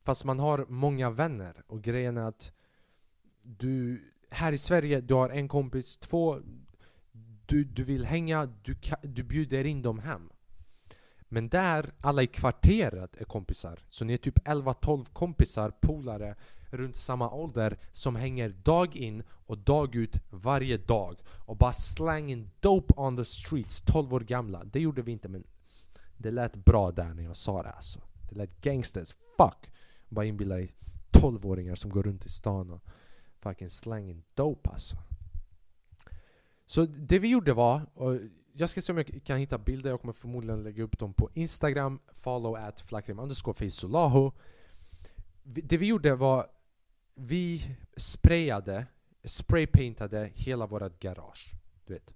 [0.03, 2.53] Fast man har många vänner och grejen är att
[3.43, 6.41] du här i Sverige, du har en kompis, två
[7.47, 10.31] du, du vill hänga, du, du bjuder in dem hem
[11.35, 16.35] men där, alla i kvarteret är kompisar Så ni är typ 11-12 kompisar, polare
[16.71, 22.49] runt samma ålder som hänger dag in och dag ut varje dag och bara slänger
[22.61, 25.45] dope on the streets, 12 år gamla Det gjorde vi inte men
[26.17, 29.71] det lät bra där när jag sa det alltså Det lät gangsters, fuck!
[30.09, 30.71] Bara inbilla dig
[31.13, 32.83] 12-åringar som går runt i stan och
[33.41, 34.97] fucking slanging dope alltså.
[36.67, 38.19] Så det vi gjorde var, och
[38.57, 41.31] jag ska se om jag kan hitta bilder, jag kommer förmodligen lägga upp dem på
[41.35, 44.33] Instagram, follow at flakrim underscore.
[45.43, 46.47] Det vi gjorde var,
[47.15, 48.87] vi sprayade,
[49.25, 51.53] spraypaintade hela vårt garage.
[51.87, 52.15] Du vet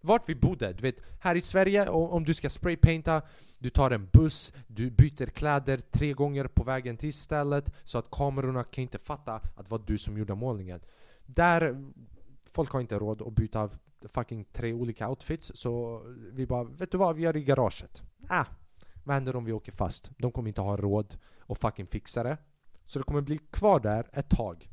[0.00, 0.72] vart vi bodde.
[0.72, 3.22] Du vet, här i Sverige, om du ska spraypainta,
[3.58, 8.10] du tar en buss, du byter kläder tre gånger på vägen till stället så att
[8.10, 10.80] kamerorna kan inte fatta att det var du som gjorde målningen.
[11.26, 11.84] Där,
[12.52, 13.70] folk har inte råd att byta
[14.08, 18.02] fucking tre olika outfits så vi bara, vet du vad, vi gör det i garaget.
[18.28, 18.44] Ah,
[19.04, 20.10] vad händer om vi åker fast?
[20.18, 22.38] De kommer inte ha råd att fucking fixa det.
[22.84, 24.70] Så det kommer bli kvar där ett tag.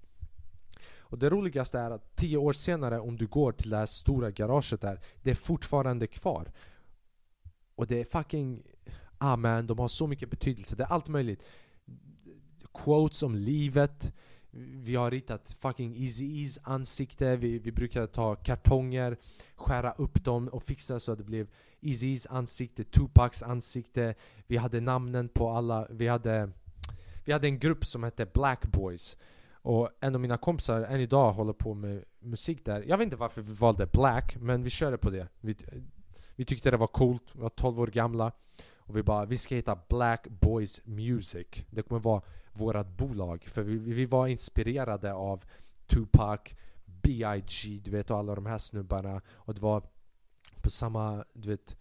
[1.08, 4.32] Och det roligaste är att tio år senare om du går till det här stora
[4.32, 6.52] garaget där, det är fortfarande kvar.
[7.76, 8.64] Och det är fucking...
[9.18, 10.76] Ah man, de har så mycket betydelse.
[10.76, 11.44] Det är allt möjligt.
[12.74, 14.14] Quotes om livet.
[14.58, 17.36] Vi har ritat fucking Easy-E's ansikte.
[17.36, 19.18] Vi, vi brukade ta kartonger,
[19.56, 21.48] skära upp dem och fixa så att det blev
[21.82, 24.16] Easys ansikte, Tupacs ansikte.
[24.48, 25.88] Vi hade namnen på alla.
[25.90, 26.50] Vi hade,
[27.26, 29.18] vi hade en grupp som hette Black Boys.
[29.52, 32.84] Och en av mina kompisar än idag håller på med musik där.
[32.88, 35.28] Jag vet inte varför vi valde Black, men vi körde på det.
[35.42, 35.56] Vi,
[36.36, 38.32] vi tyckte det var coolt, vi var 12 år gamla.
[38.78, 41.48] Och vi bara, vi ska heta Black Boys Music.
[41.70, 42.22] Det kommer vara
[42.58, 43.44] vårat bolag.
[43.44, 45.44] För vi, vi var inspirerade av
[45.88, 46.40] Tupac,
[46.86, 47.82] B.I.G.
[47.84, 49.22] Du vet och alla de här snubbarna.
[49.28, 49.84] Och det var
[50.62, 51.78] på samma, du vet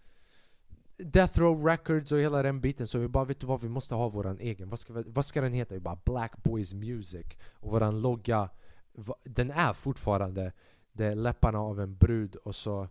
[0.97, 3.95] Death Row Records och hela den biten så vi bara vet du vad, vi måste
[3.95, 4.69] ha våran egen.
[4.69, 5.73] Vad ska, vi, vad ska den heta?
[5.73, 7.25] Vi bara Black Boys Music.
[7.53, 8.49] Och våran logga,
[9.23, 10.51] den är fortfarande
[10.91, 12.87] det är läpparna av en brud och så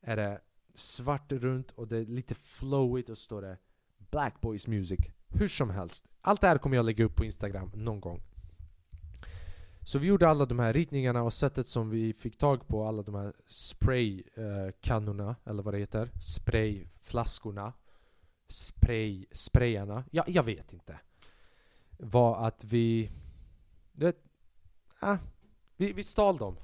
[0.00, 0.40] är det
[0.74, 3.58] svart runt och det är lite flowigt och står det
[4.10, 5.00] Black Boys Music.
[5.32, 6.04] Hur som helst.
[6.20, 8.22] Allt det här kommer jag lägga upp på Instagram någon gång.
[9.82, 13.02] Så vi gjorde alla de här ritningarna och sättet som vi fick tag på alla
[13.02, 17.72] de här spraykannorna, eh, eller vad det heter, sprayflaskorna,
[18.48, 21.00] spray, sprayarna, ja, jag vet inte.
[21.98, 23.10] Var att vi...
[23.92, 24.16] Det,
[25.02, 25.16] äh,
[25.76, 26.56] vi, vi stal dem.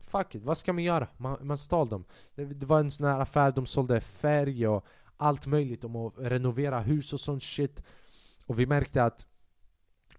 [0.00, 1.08] Fuck it, vad ska man göra?
[1.16, 2.04] Man, man stal dem.
[2.34, 4.86] Det, det var en sån här affär, de sålde färg och
[5.22, 7.82] allt möjligt om att renovera hus och sånt shit.
[8.46, 9.26] Och vi märkte att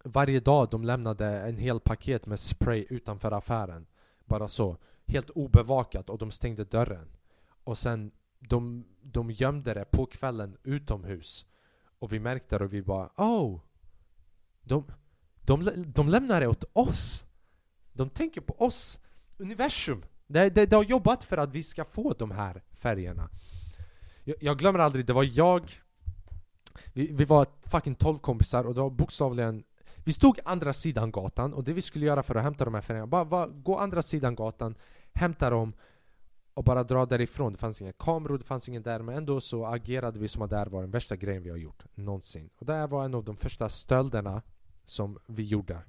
[0.04, 3.86] varje dag de lämnade en hel paket med spray utanför affären.
[4.26, 4.78] Bara så.
[5.06, 7.08] Helt obevakat och de stängde dörren.
[7.64, 11.46] Och sen de, de gömde det på kvällen utomhus.
[12.00, 13.62] Och vi märkte det och vi bara oh!
[14.62, 14.86] De,
[15.42, 17.24] de, de lämnar det åt oss!
[17.94, 19.00] De tänker på oss!
[19.38, 20.06] Universum!
[20.28, 23.30] Det, det, det har jobbat för att vi ska få de här färgerna.
[24.24, 25.72] Jag, jag glömmer aldrig, det var jag
[26.94, 29.64] vi, vi var fucking 12 kompisar och det var bokstavligen
[30.06, 32.82] vi stod andra sidan gatan och det vi skulle göra för att hämta de här
[32.82, 34.76] färgerna, bara, bara gå andra sidan gatan,
[35.14, 35.74] hämta dem
[36.54, 37.52] och bara dra därifrån.
[37.52, 40.50] Det fanns inga kameror, det fanns ingen där men ändå så agerade vi som att
[40.50, 42.50] det här var den värsta grejen vi har gjort någonsin.
[42.56, 44.42] Och det här var en av de första stölderna
[44.86, 45.80] som vi gjorde.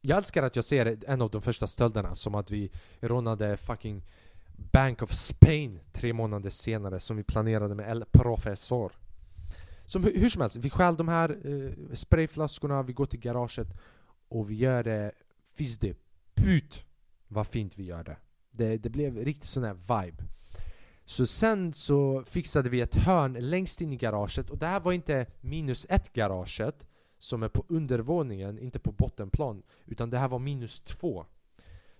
[0.00, 4.02] Jag älskar att jag ser en av de första stölderna som att vi rånade fucking
[4.72, 8.92] Bank of Spain tre månader senare som vi planerade med El Professor.
[9.84, 13.68] Som hur, som helst, vi stjäl de här eh, sprayflaskorna, vi går till garaget
[14.28, 15.12] och vi gör det
[15.54, 15.94] Finns de
[16.34, 16.84] put
[17.28, 18.16] vad fint vi gör det.
[18.50, 20.24] Det, det blev riktigt sån här vibe.
[21.04, 24.92] Så sen så fixade vi ett hörn längst in i garaget och det här var
[24.92, 26.86] inte minus ett garaget
[27.18, 29.62] som är på undervåningen, inte på bottenplan.
[29.86, 31.26] Utan det här var minus två.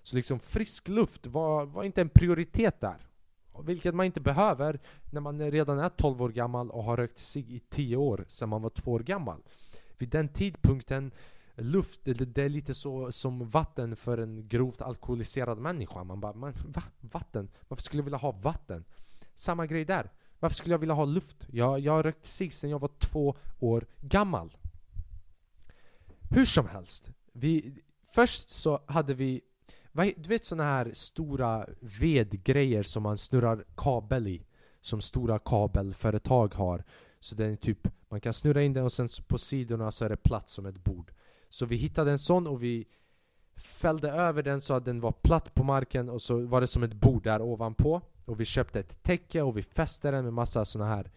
[0.03, 3.07] Så liksom frisk luft var, var inte en prioritet där.
[3.65, 7.57] Vilket man inte behöver när man redan är 12 år gammal och har rökt sig
[7.57, 9.43] i 10 år sedan man var 2 år gammal.
[9.99, 11.13] Vid den tidpunkten,
[11.55, 16.05] luft, det, är lite så som vatten för en grovt alkoholiserad människa.
[16.05, 16.83] Man bara, man, va?
[17.01, 17.49] Vatten?
[17.69, 18.85] Varför skulle jag vilja ha vatten?
[19.35, 20.13] Samma grej där.
[20.39, 21.47] Varför skulle jag vilja ha luft?
[21.51, 24.53] Jag, jag har rökt sig sedan jag var 2 år gammal.
[26.31, 27.11] Hur som helst.
[27.33, 27.75] Vi,
[28.07, 29.41] först så hade vi
[29.93, 34.47] du vet såna här stora vedgrejer som man snurrar kabel i?
[34.81, 36.85] Som stora kabelföretag har.
[37.21, 40.09] Så den är typ, man kan snurra in den och sen på sidorna så är
[40.09, 41.13] det platt som ett bord.
[41.49, 42.87] Så vi hittade en sån och vi
[43.57, 46.83] fällde över den så att den var platt på marken och så var det som
[46.83, 48.03] ett bord där ovanpå.
[48.25, 51.11] Och vi köpte ett täcke och vi fäste den med massa såna här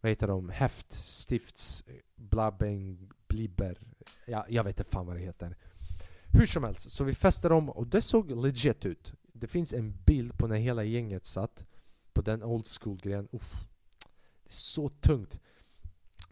[0.00, 0.48] vad heter de?
[0.48, 1.84] Häftstifts..
[2.16, 3.80] blabbing, blibber.
[4.26, 5.56] Ja, jag vet inte fan vad det heter.
[6.32, 9.12] Hur som helst, så vi fäste dem och det såg legit ut.
[9.32, 11.64] Det finns en bild på när hela gänget satt
[12.12, 13.28] på den old school grejen.
[13.30, 13.42] Det är
[14.48, 15.40] så tungt.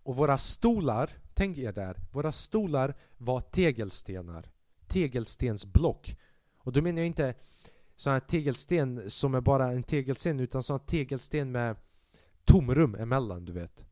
[0.02, 4.50] Och våra stolar, tänk er där, våra stolar var tegelstenar.
[4.86, 6.16] Tegelstensblock.
[6.58, 7.34] Och då menar jag inte
[7.96, 11.76] sån här tegelsten som är bara en tegelsten utan sån här tegelsten med
[12.44, 13.86] tomrum emellan, du vet.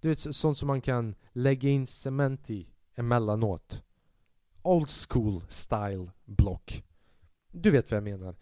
[0.00, 3.82] Du vet, sånt som man kan lägga in cement i emellanåt
[4.62, 6.84] old school style block.
[7.50, 8.36] Du vet vad jag menar.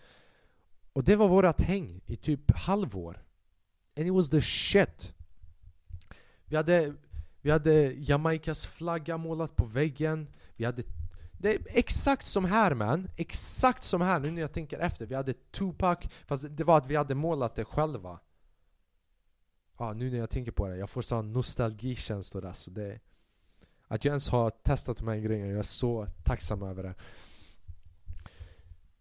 [0.93, 3.25] Och det var vårat häng i typ halvår.
[3.97, 5.15] And it was the shit.
[6.45, 6.95] Vi hade,
[7.41, 10.29] vi hade Jamaicas flagga målat på väggen.
[10.57, 10.83] Vi hade
[11.43, 15.07] det är exakt som här man, exakt som här nu när jag tänker efter.
[15.07, 18.21] Vi hade Tupac, fast det var att vi hade målat det själva.
[19.79, 22.71] Ja, nu när jag tänker på det, jag får sån nostalgikänslor alltså.
[22.71, 23.01] Det,
[23.91, 26.95] att jag ens har testat de här grejerna, jag är så tacksam över det.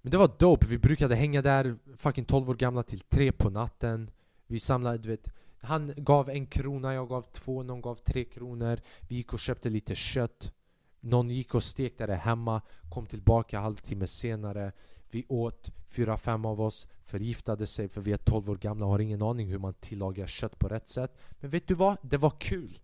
[0.01, 3.49] Men det var dope, vi brukade hänga där fucking 12 år gamla till 3 på
[3.49, 4.11] natten.
[4.47, 5.29] Vi samlade, du vet,
[5.61, 8.79] han gav en krona, jag gav två, någon gav tre kronor.
[9.07, 10.53] Vi gick och köpte lite kött.
[10.99, 14.71] Någon gick och stekte det hemma, kom tillbaka halvtimme senare.
[15.11, 18.91] Vi åt, fyra, fem av oss förgiftade sig för vi är 12 år gamla och
[18.91, 21.17] har ingen aning hur man tillagar kött på rätt sätt.
[21.39, 21.97] Men vet du vad?
[22.01, 22.79] Det var kul!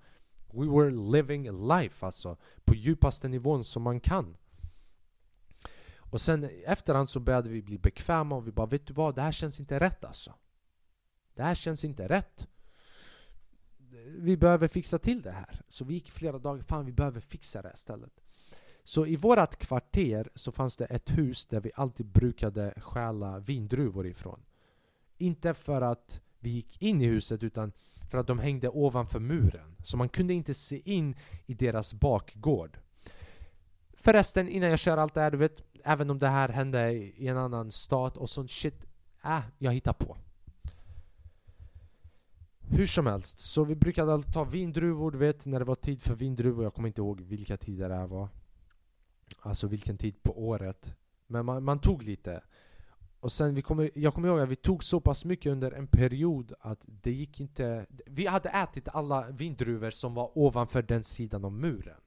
[0.56, 4.38] We were living life alltså, på djupaste nivån som man kan.
[5.98, 9.22] Och sen efterhand så började vi bli bekväma och vi bara vet du vad, det
[9.22, 10.34] här känns inte rätt alltså.
[11.34, 12.48] Det här känns inte rätt.
[14.18, 15.62] Vi behöver fixa till det här.
[15.68, 18.22] Så vi gick flera dagar, fan vi behöver fixa det här istället.
[18.84, 24.08] Så i vårt kvarter så fanns det ett hus där vi alltid brukade stjäla vindruvor
[24.08, 24.46] ifrån.
[25.18, 27.72] Inte för att vi gick in i huset utan
[28.10, 29.76] för att de hängde ovanför muren.
[29.84, 32.80] Så man kunde inte se in i deras bakgård.
[33.94, 37.28] Förresten, innan jag kör allt det här, du vet, även om det här hände i
[37.28, 38.86] en annan stat och sånt shit,
[39.24, 40.18] äh, jag hittar på.
[42.60, 46.02] Hur som helst, så vi brukade alltid ta vindruvor, du vet, när det var tid
[46.02, 46.64] för vindruvor.
[46.64, 48.30] Jag kommer inte ihåg vilka tider det här var.
[49.40, 50.96] Alltså vilken tid på året.
[51.28, 52.44] Men man, man tog lite.
[53.26, 55.88] Och sen vi kommer, jag kommer ihåg att vi tog så pass mycket under en
[55.88, 57.86] period att det gick inte...
[58.06, 62.02] Vi hade ätit alla vindruvor som var ovanför den sidan av muren.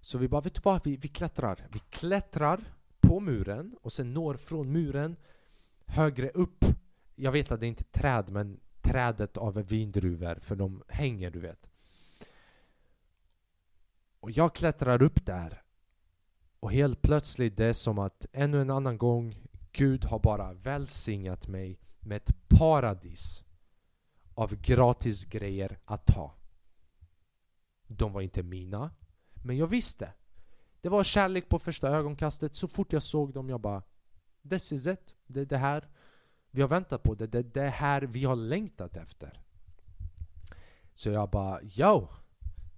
[0.00, 0.84] Så vi bara, vet du vad?
[0.84, 1.66] Vi, vi klättrar.
[1.72, 2.64] Vi klättrar
[3.00, 5.16] på muren och sen når från muren
[5.86, 6.64] högre upp.
[7.14, 11.40] Jag vet att det inte är träd, men trädet av vindruvor, för de hänger du
[11.40, 11.70] vet.
[14.20, 15.62] Och jag klättrar upp där
[16.60, 19.36] och helt plötsligt det är som att ännu en annan gång
[19.72, 23.44] Gud har bara välsignat mig med ett paradis
[24.34, 26.34] av gratis grejer att ta.
[27.86, 28.90] De var inte mina,
[29.34, 30.12] men jag visste.
[30.80, 32.54] Det var kärlek på första ögonkastet.
[32.54, 33.82] Så fort jag såg dem, jag bara
[34.50, 35.14] This is it.
[35.26, 35.88] Det är det här
[36.50, 37.14] vi har väntat på.
[37.14, 39.42] Det är det, det här vi har längtat efter.
[40.94, 42.08] Så jag bara Yo!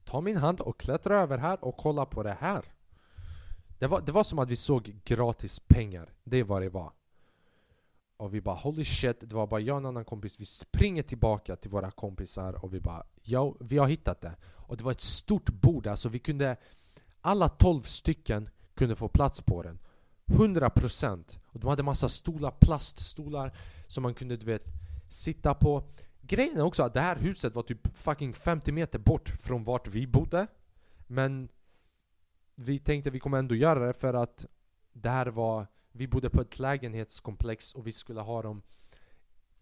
[0.04, 2.64] Ta min hand och klättra över här och kolla på det här.
[3.82, 6.12] Det var, det var som att vi såg gratis pengar.
[6.24, 6.92] Det är vad det var.
[8.16, 10.40] Och vi bara holy shit, det var bara jag och en annan kompis.
[10.40, 14.36] Vi springer tillbaka till våra kompisar och vi bara Yo, vi har hittat det.
[14.44, 16.56] Och det var ett stort bord, alltså vi kunde
[17.20, 19.78] Alla 12 stycken kunde få plats på den
[20.26, 23.56] 100% Och de hade massa stolar, plaststolar
[23.86, 24.64] Som man kunde du vet
[25.08, 25.82] Sitta på
[26.20, 29.88] Grejen är också att det här huset var typ fucking 50 meter bort från vart
[29.88, 30.46] vi bodde
[31.06, 31.48] Men
[32.54, 34.46] vi tänkte vi kommer ändå göra det för att
[34.92, 38.62] Det här var Vi bodde på ett lägenhetskomplex och vi skulle ha dem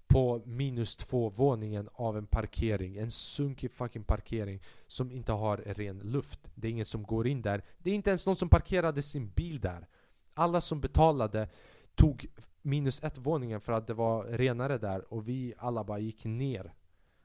[0.07, 2.97] på minus två våningen av en parkering.
[2.97, 6.51] En sunkig fucking parkering som inte har ren luft.
[6.55, 7.64] Det är ingen som går in där.
[7.78, 9.88] Det är inte ens någon som parkerade sin bil där.
[10.34, 11.49] Alla som betalade
[11.95, 12.26] tog
[12.62, 16.74] minus ett våningen för att det var renare där och vi alla bara gick ner.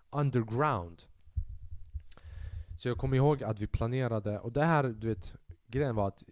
[0.09, 1.01] Underground.
[2.78, 5.34] Så jag kommer ihåg att vi planerade, och det här, du vet,
[5.68, 6.24] grejen var att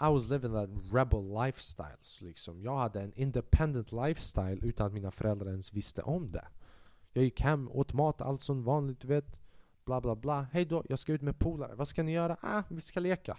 [0.00, 1.98] i was living that rebel lifestyle.
[2.20, 2.62] liksom.
[2.62, 6.48] Jag hade en independent lifestyle utan att mina föräldrar ens visste om det.
[7.12, 9.40] Jag gick hem, åt mat, allt som vanligt, du vet.
[9.84, 10.46] Bla bla bla.
[10.52, 11.74] Hej då, jag ska ut med polare.
[11.74, 12.36] Vad ska ni göra?
[12.40, 13.36] Ah, vi ska leka.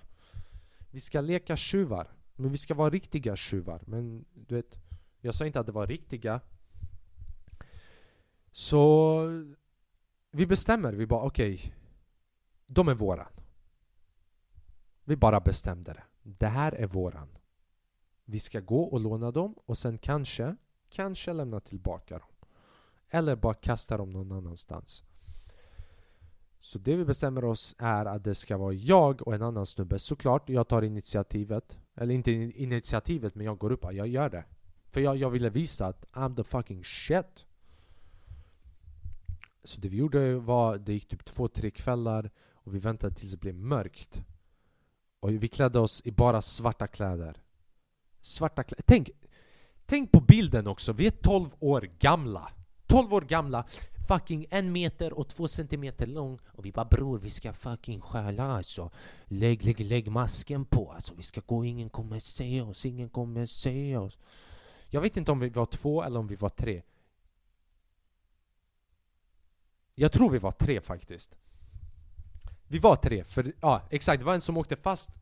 [0.92, 2.08] Vi ska leka tjuvar.
[2.36, 3.82] Men vi ska vara riktiga tjuvar.
[3.86, 4.80] Men du vet,
[5.22, 6.42] jag sa inte att det var riktiga.
[8.52, 9.22] Så
[10.32, 11.54] vi bestämmer, vi bara okej.
[11.56, 11.72] Okay,
[12.66, 13.39] de är våran.
[15.10, 16.03] Vi bara bestämde det.
[16.24, 17.30] Det här är våran.
[18.26, 20.55] Vi ska gå och låna dem och sen kanske,
[20.89, 22.28] kanske lämna tillbaka dem.
[23.10, 25.03] Eller bara kasta dem någon annanstans.
[26.60, 29.99] Så det vi bestämmer oss är att det ska vara jag och en annan snubbe.
[29.99, 31.80] Såklart, jag tar initiativet.
[31.95, 34.45] Eller inte initiativet, men jag går upp och jag gör det.
[34.91, 37.45] För jag, jag ville visa att I'm the fucking shit.
[39.64, 43.32] Så det vi gjorde var, det gick typ två, tre kvällar och vi väntade tills
[43.32, 44.24] det blev mörkt.
[45.20, 47.41] Och vi klädde oss i bara svarta kläder.
[48.22, 48.84] Svarta kläder.
[48.88, 49.09] Tänk,
[49.86, 52.51] tänk på bilden också, vi är 12 år gamla.
[52.88, 53.65] 12 år gamla,
[54.07, 56.39] fucking en meter och två centimeter lång.
[56.47, 58.91] Och vi bara bror, vi ska fucking stjäla alltså.
[59.26, 61.13] Lägg, lägg, lägg masken på alltså.
[61.15, 64.17] Vi ska gå, ingen kommer se oss, ingen kommer se oss.
[64.88, 66.82] Jag vet inte om vi var två eller om vi var tre.
[69.95, 71.36] Jag tror vi var tre faktiskt.
[72.72, 75.20] Vi var tre, för ja exakt, det var en som åkte fast.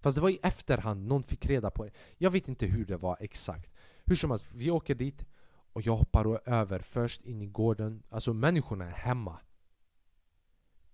[0.00, 1.90] Fast det var i efterhand, någon fick reda på det.
[2.18, 3.72] Jag vet inte hur det var exakt.
[4.04, 5.26] Hur som helst, vi åker dit
[5.72, 8.02] och jag hoppar över först in i gården.
[8.10, 9.38] Alltså människorna är hemma.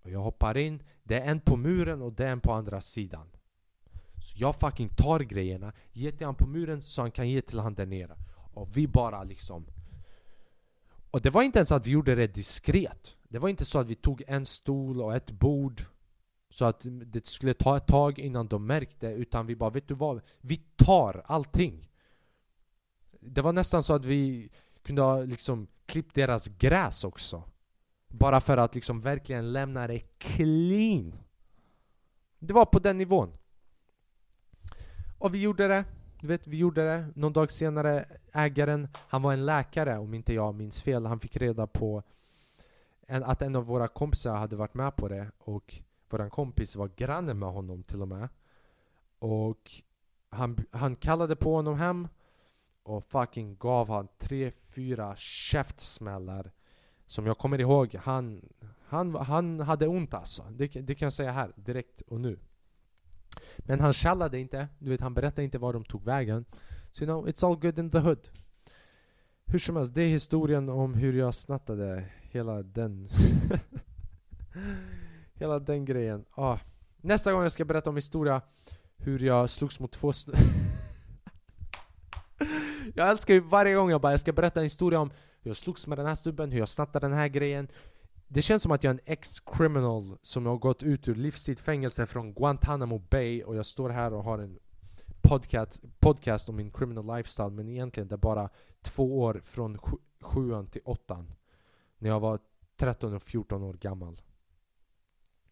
[0.02, 2.80] Och jag hoppar in, det är en på muren och det är en på andra
[2.80, 3.30] sidan.
[4.22, 7.58] Så jag fucking tar grejerna, ger till han på muren så han kan ge till
[7.58, 8.16] han där nere.
[8.54, 9.66] Och vi bara liksom
[11.12, 13.16] och det var inte ens att vi gjorde det diskret.
[13.28, 15.82] Det var inte så att vi tog en stol och ett bord
[16.50, 19.94] Så att det skulle ta ett tag innan de märkte, utan vi bara vet du
[19.94, 20.20] vad?
[20.40, 21.90] Vi tar allting!
[23.20, 24.50] Det var nästan så att vi
[24.82, 27.44] kunde ha liksom klippt deras gräs också.
[28.08, 31.14] Bara för att liksom verkligen lämna det clean.
[32.38, 33.32] Det var på den nivån.
[35.18, 35.84] Och vi gjorde det.
[36.22, 37.06] Du vet, vi gjorde det.
[37.14, 41.06] Någon dag senare, ägaren, han var en läkare om inte jag minns fel.
[41.06, 42.02] Han fick reda på
[43.06, 45.74] en, att en av våra kompisar hade varit med på det och
[46.10, 48.28] våran kompis var granne med honom till och med.
[49.18, 49.70] Och
[50.30, 52.08] han, han kallade på honom hem
[52.82, 56.52] och fucking gav han tre, fyra käftsmällar
[57.06, 58.48] som jag kommer ihåg, han,
[58.86, 60.42] han, han hade ont alltså.
[60.42, 62.38] Det, det kan jag säga här, direkt och nu.
[63.58, 66.44] Men han tjallade inte, du vet han berättade inte var de tog vägen.
[66.90, 68.28] Så you know, it's all good in the hood.
[69.46, 73.08] Hur som helst, det är historien om hur jag snattade hela den...
[75.34, 76.24] hela den grejen.
[76.30, 76.58] Ah.
[76.96, 78.42] Nästa gång jag ska berätta om historia
[78.96, 80.34] hur jag slogs mot två snu...
[82.94, 85.10] Jag älskar ju varje gång jag bara jag ska berätta en historia om
[85.42, 87.68] hur jag slogs med den här stubben, hur jag snattade den här grejen
[88.34, 92.34] det känns som att jag är en ex-criminal som har gått ut ur livstidsfängelse från
[92.34, 94.58] Guantanamo Bay och jag står här och har en
[95.22, 98.48] podcast, podcast om min criminal lifestyle men egentligen det är bara
[98.82, 101.32] två år från sju, sjuan till åttan
[101.98, 102.38] När jag var
[102.76, 104.20] 13 och 14 år gammal.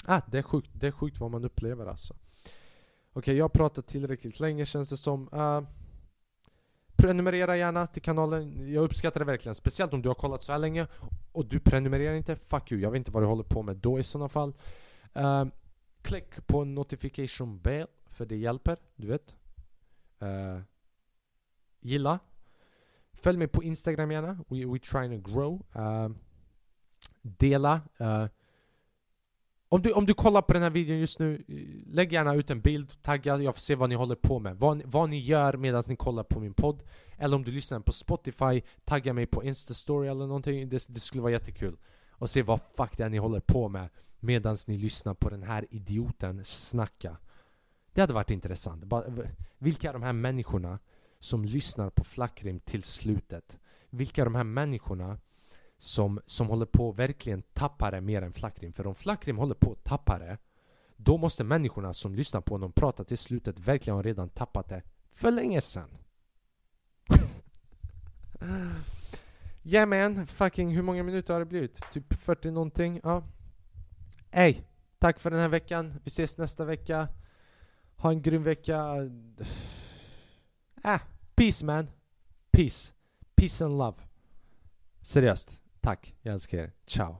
[0.04, 2.14] Ah, det är sjukt, det är sjukt vad man upplever alltså.
[2.14, 5.28] Okej, okay, jag har pratat tillräckligt länge känns det som.
[5.34, 5.62] Uh,
[6.96, 9.54] Prenumerera gärna till kanalen, jag uppskattar det verkligen.
[9.54, 10.86] Speciellt om du har kollat så här länge
[11.32, 12.80] och du prenumererar inte, fuck you.
[12.80, 14.54] Jag vet inte vad du håller på med då i sådana fall.
[15.16, 15.44] Uh,
[16.02, 19.34] klick på notification bell, för det hjälper, du vet.
[20.22, 20.60] Uh,
[21.80, 22.18] gilla.
[23.12, 25.62] Följ mig på Instagram gärna, we, we trying to grow.
[25.76, 26.16] Uh,
[27.22, 27.80] dela.
[29.72, 31.56] Om du, om du kollar på den här videon just nu, eh,
[31.94, 34.56] lägg gärna ut en bild, tagga, jag får se vad ni håller på med.
[34.56, 36.82] Vad, vad ni gör medan ni kollar på min podd.
[37.18, 40.68] Eller om du lyssnar på Spotify, tagga mig på Instastory eller någonting.
[40.68, 41.76] Det, det skulle vara jättekul.
[42.10, 43.88] Och se vad fuck det är ni håller på med
[44.20, 47.16] medan ni lyssnar på den här idioten snacka.
[47.92, 48.84] Det hade varit intressant.
[49.58, 50.78] Vilka är de här människorna
[51.18, 53.58] som lyssnar på Flackrim till slutet?
[53.90, 55.18] Vilka är de här människorna
[55.82, 58.72] som, som håller på verkligen tappa det mer än Flackrim.
[58.72, 60.38] För om Flackrim håller på att tappa det,
[60.96, 64.82] då måste människorna som lyssnar på honom prata till slutet verkligen ha redan tappat det
[65.10, 65.96] för länge sedan.
[69.64, 71.92] yeah man, fucking hur många minuter har det blivit?
[71.92, 73.00] Typ 40 någonting?
[73.02, 73.24] Ja.
[74.30, 74.60] Ey,
[74.98, 76.00] tack för den här veckan.
[76.04, 77.08] Vi ses nästa vecka.
[77.96, 78.96] Ha en grym vecka.
[80.84, 81.00] Äh,
[81.34, 81.90] peace man.
[82.50, 82.92] Peace.
[83.36, 83.96] Peace and love.
[85.02, 85.60] Seriöst.
[85.80, 86.72] Tack, jag älskar er.
[86.86, 87.16] Ciao.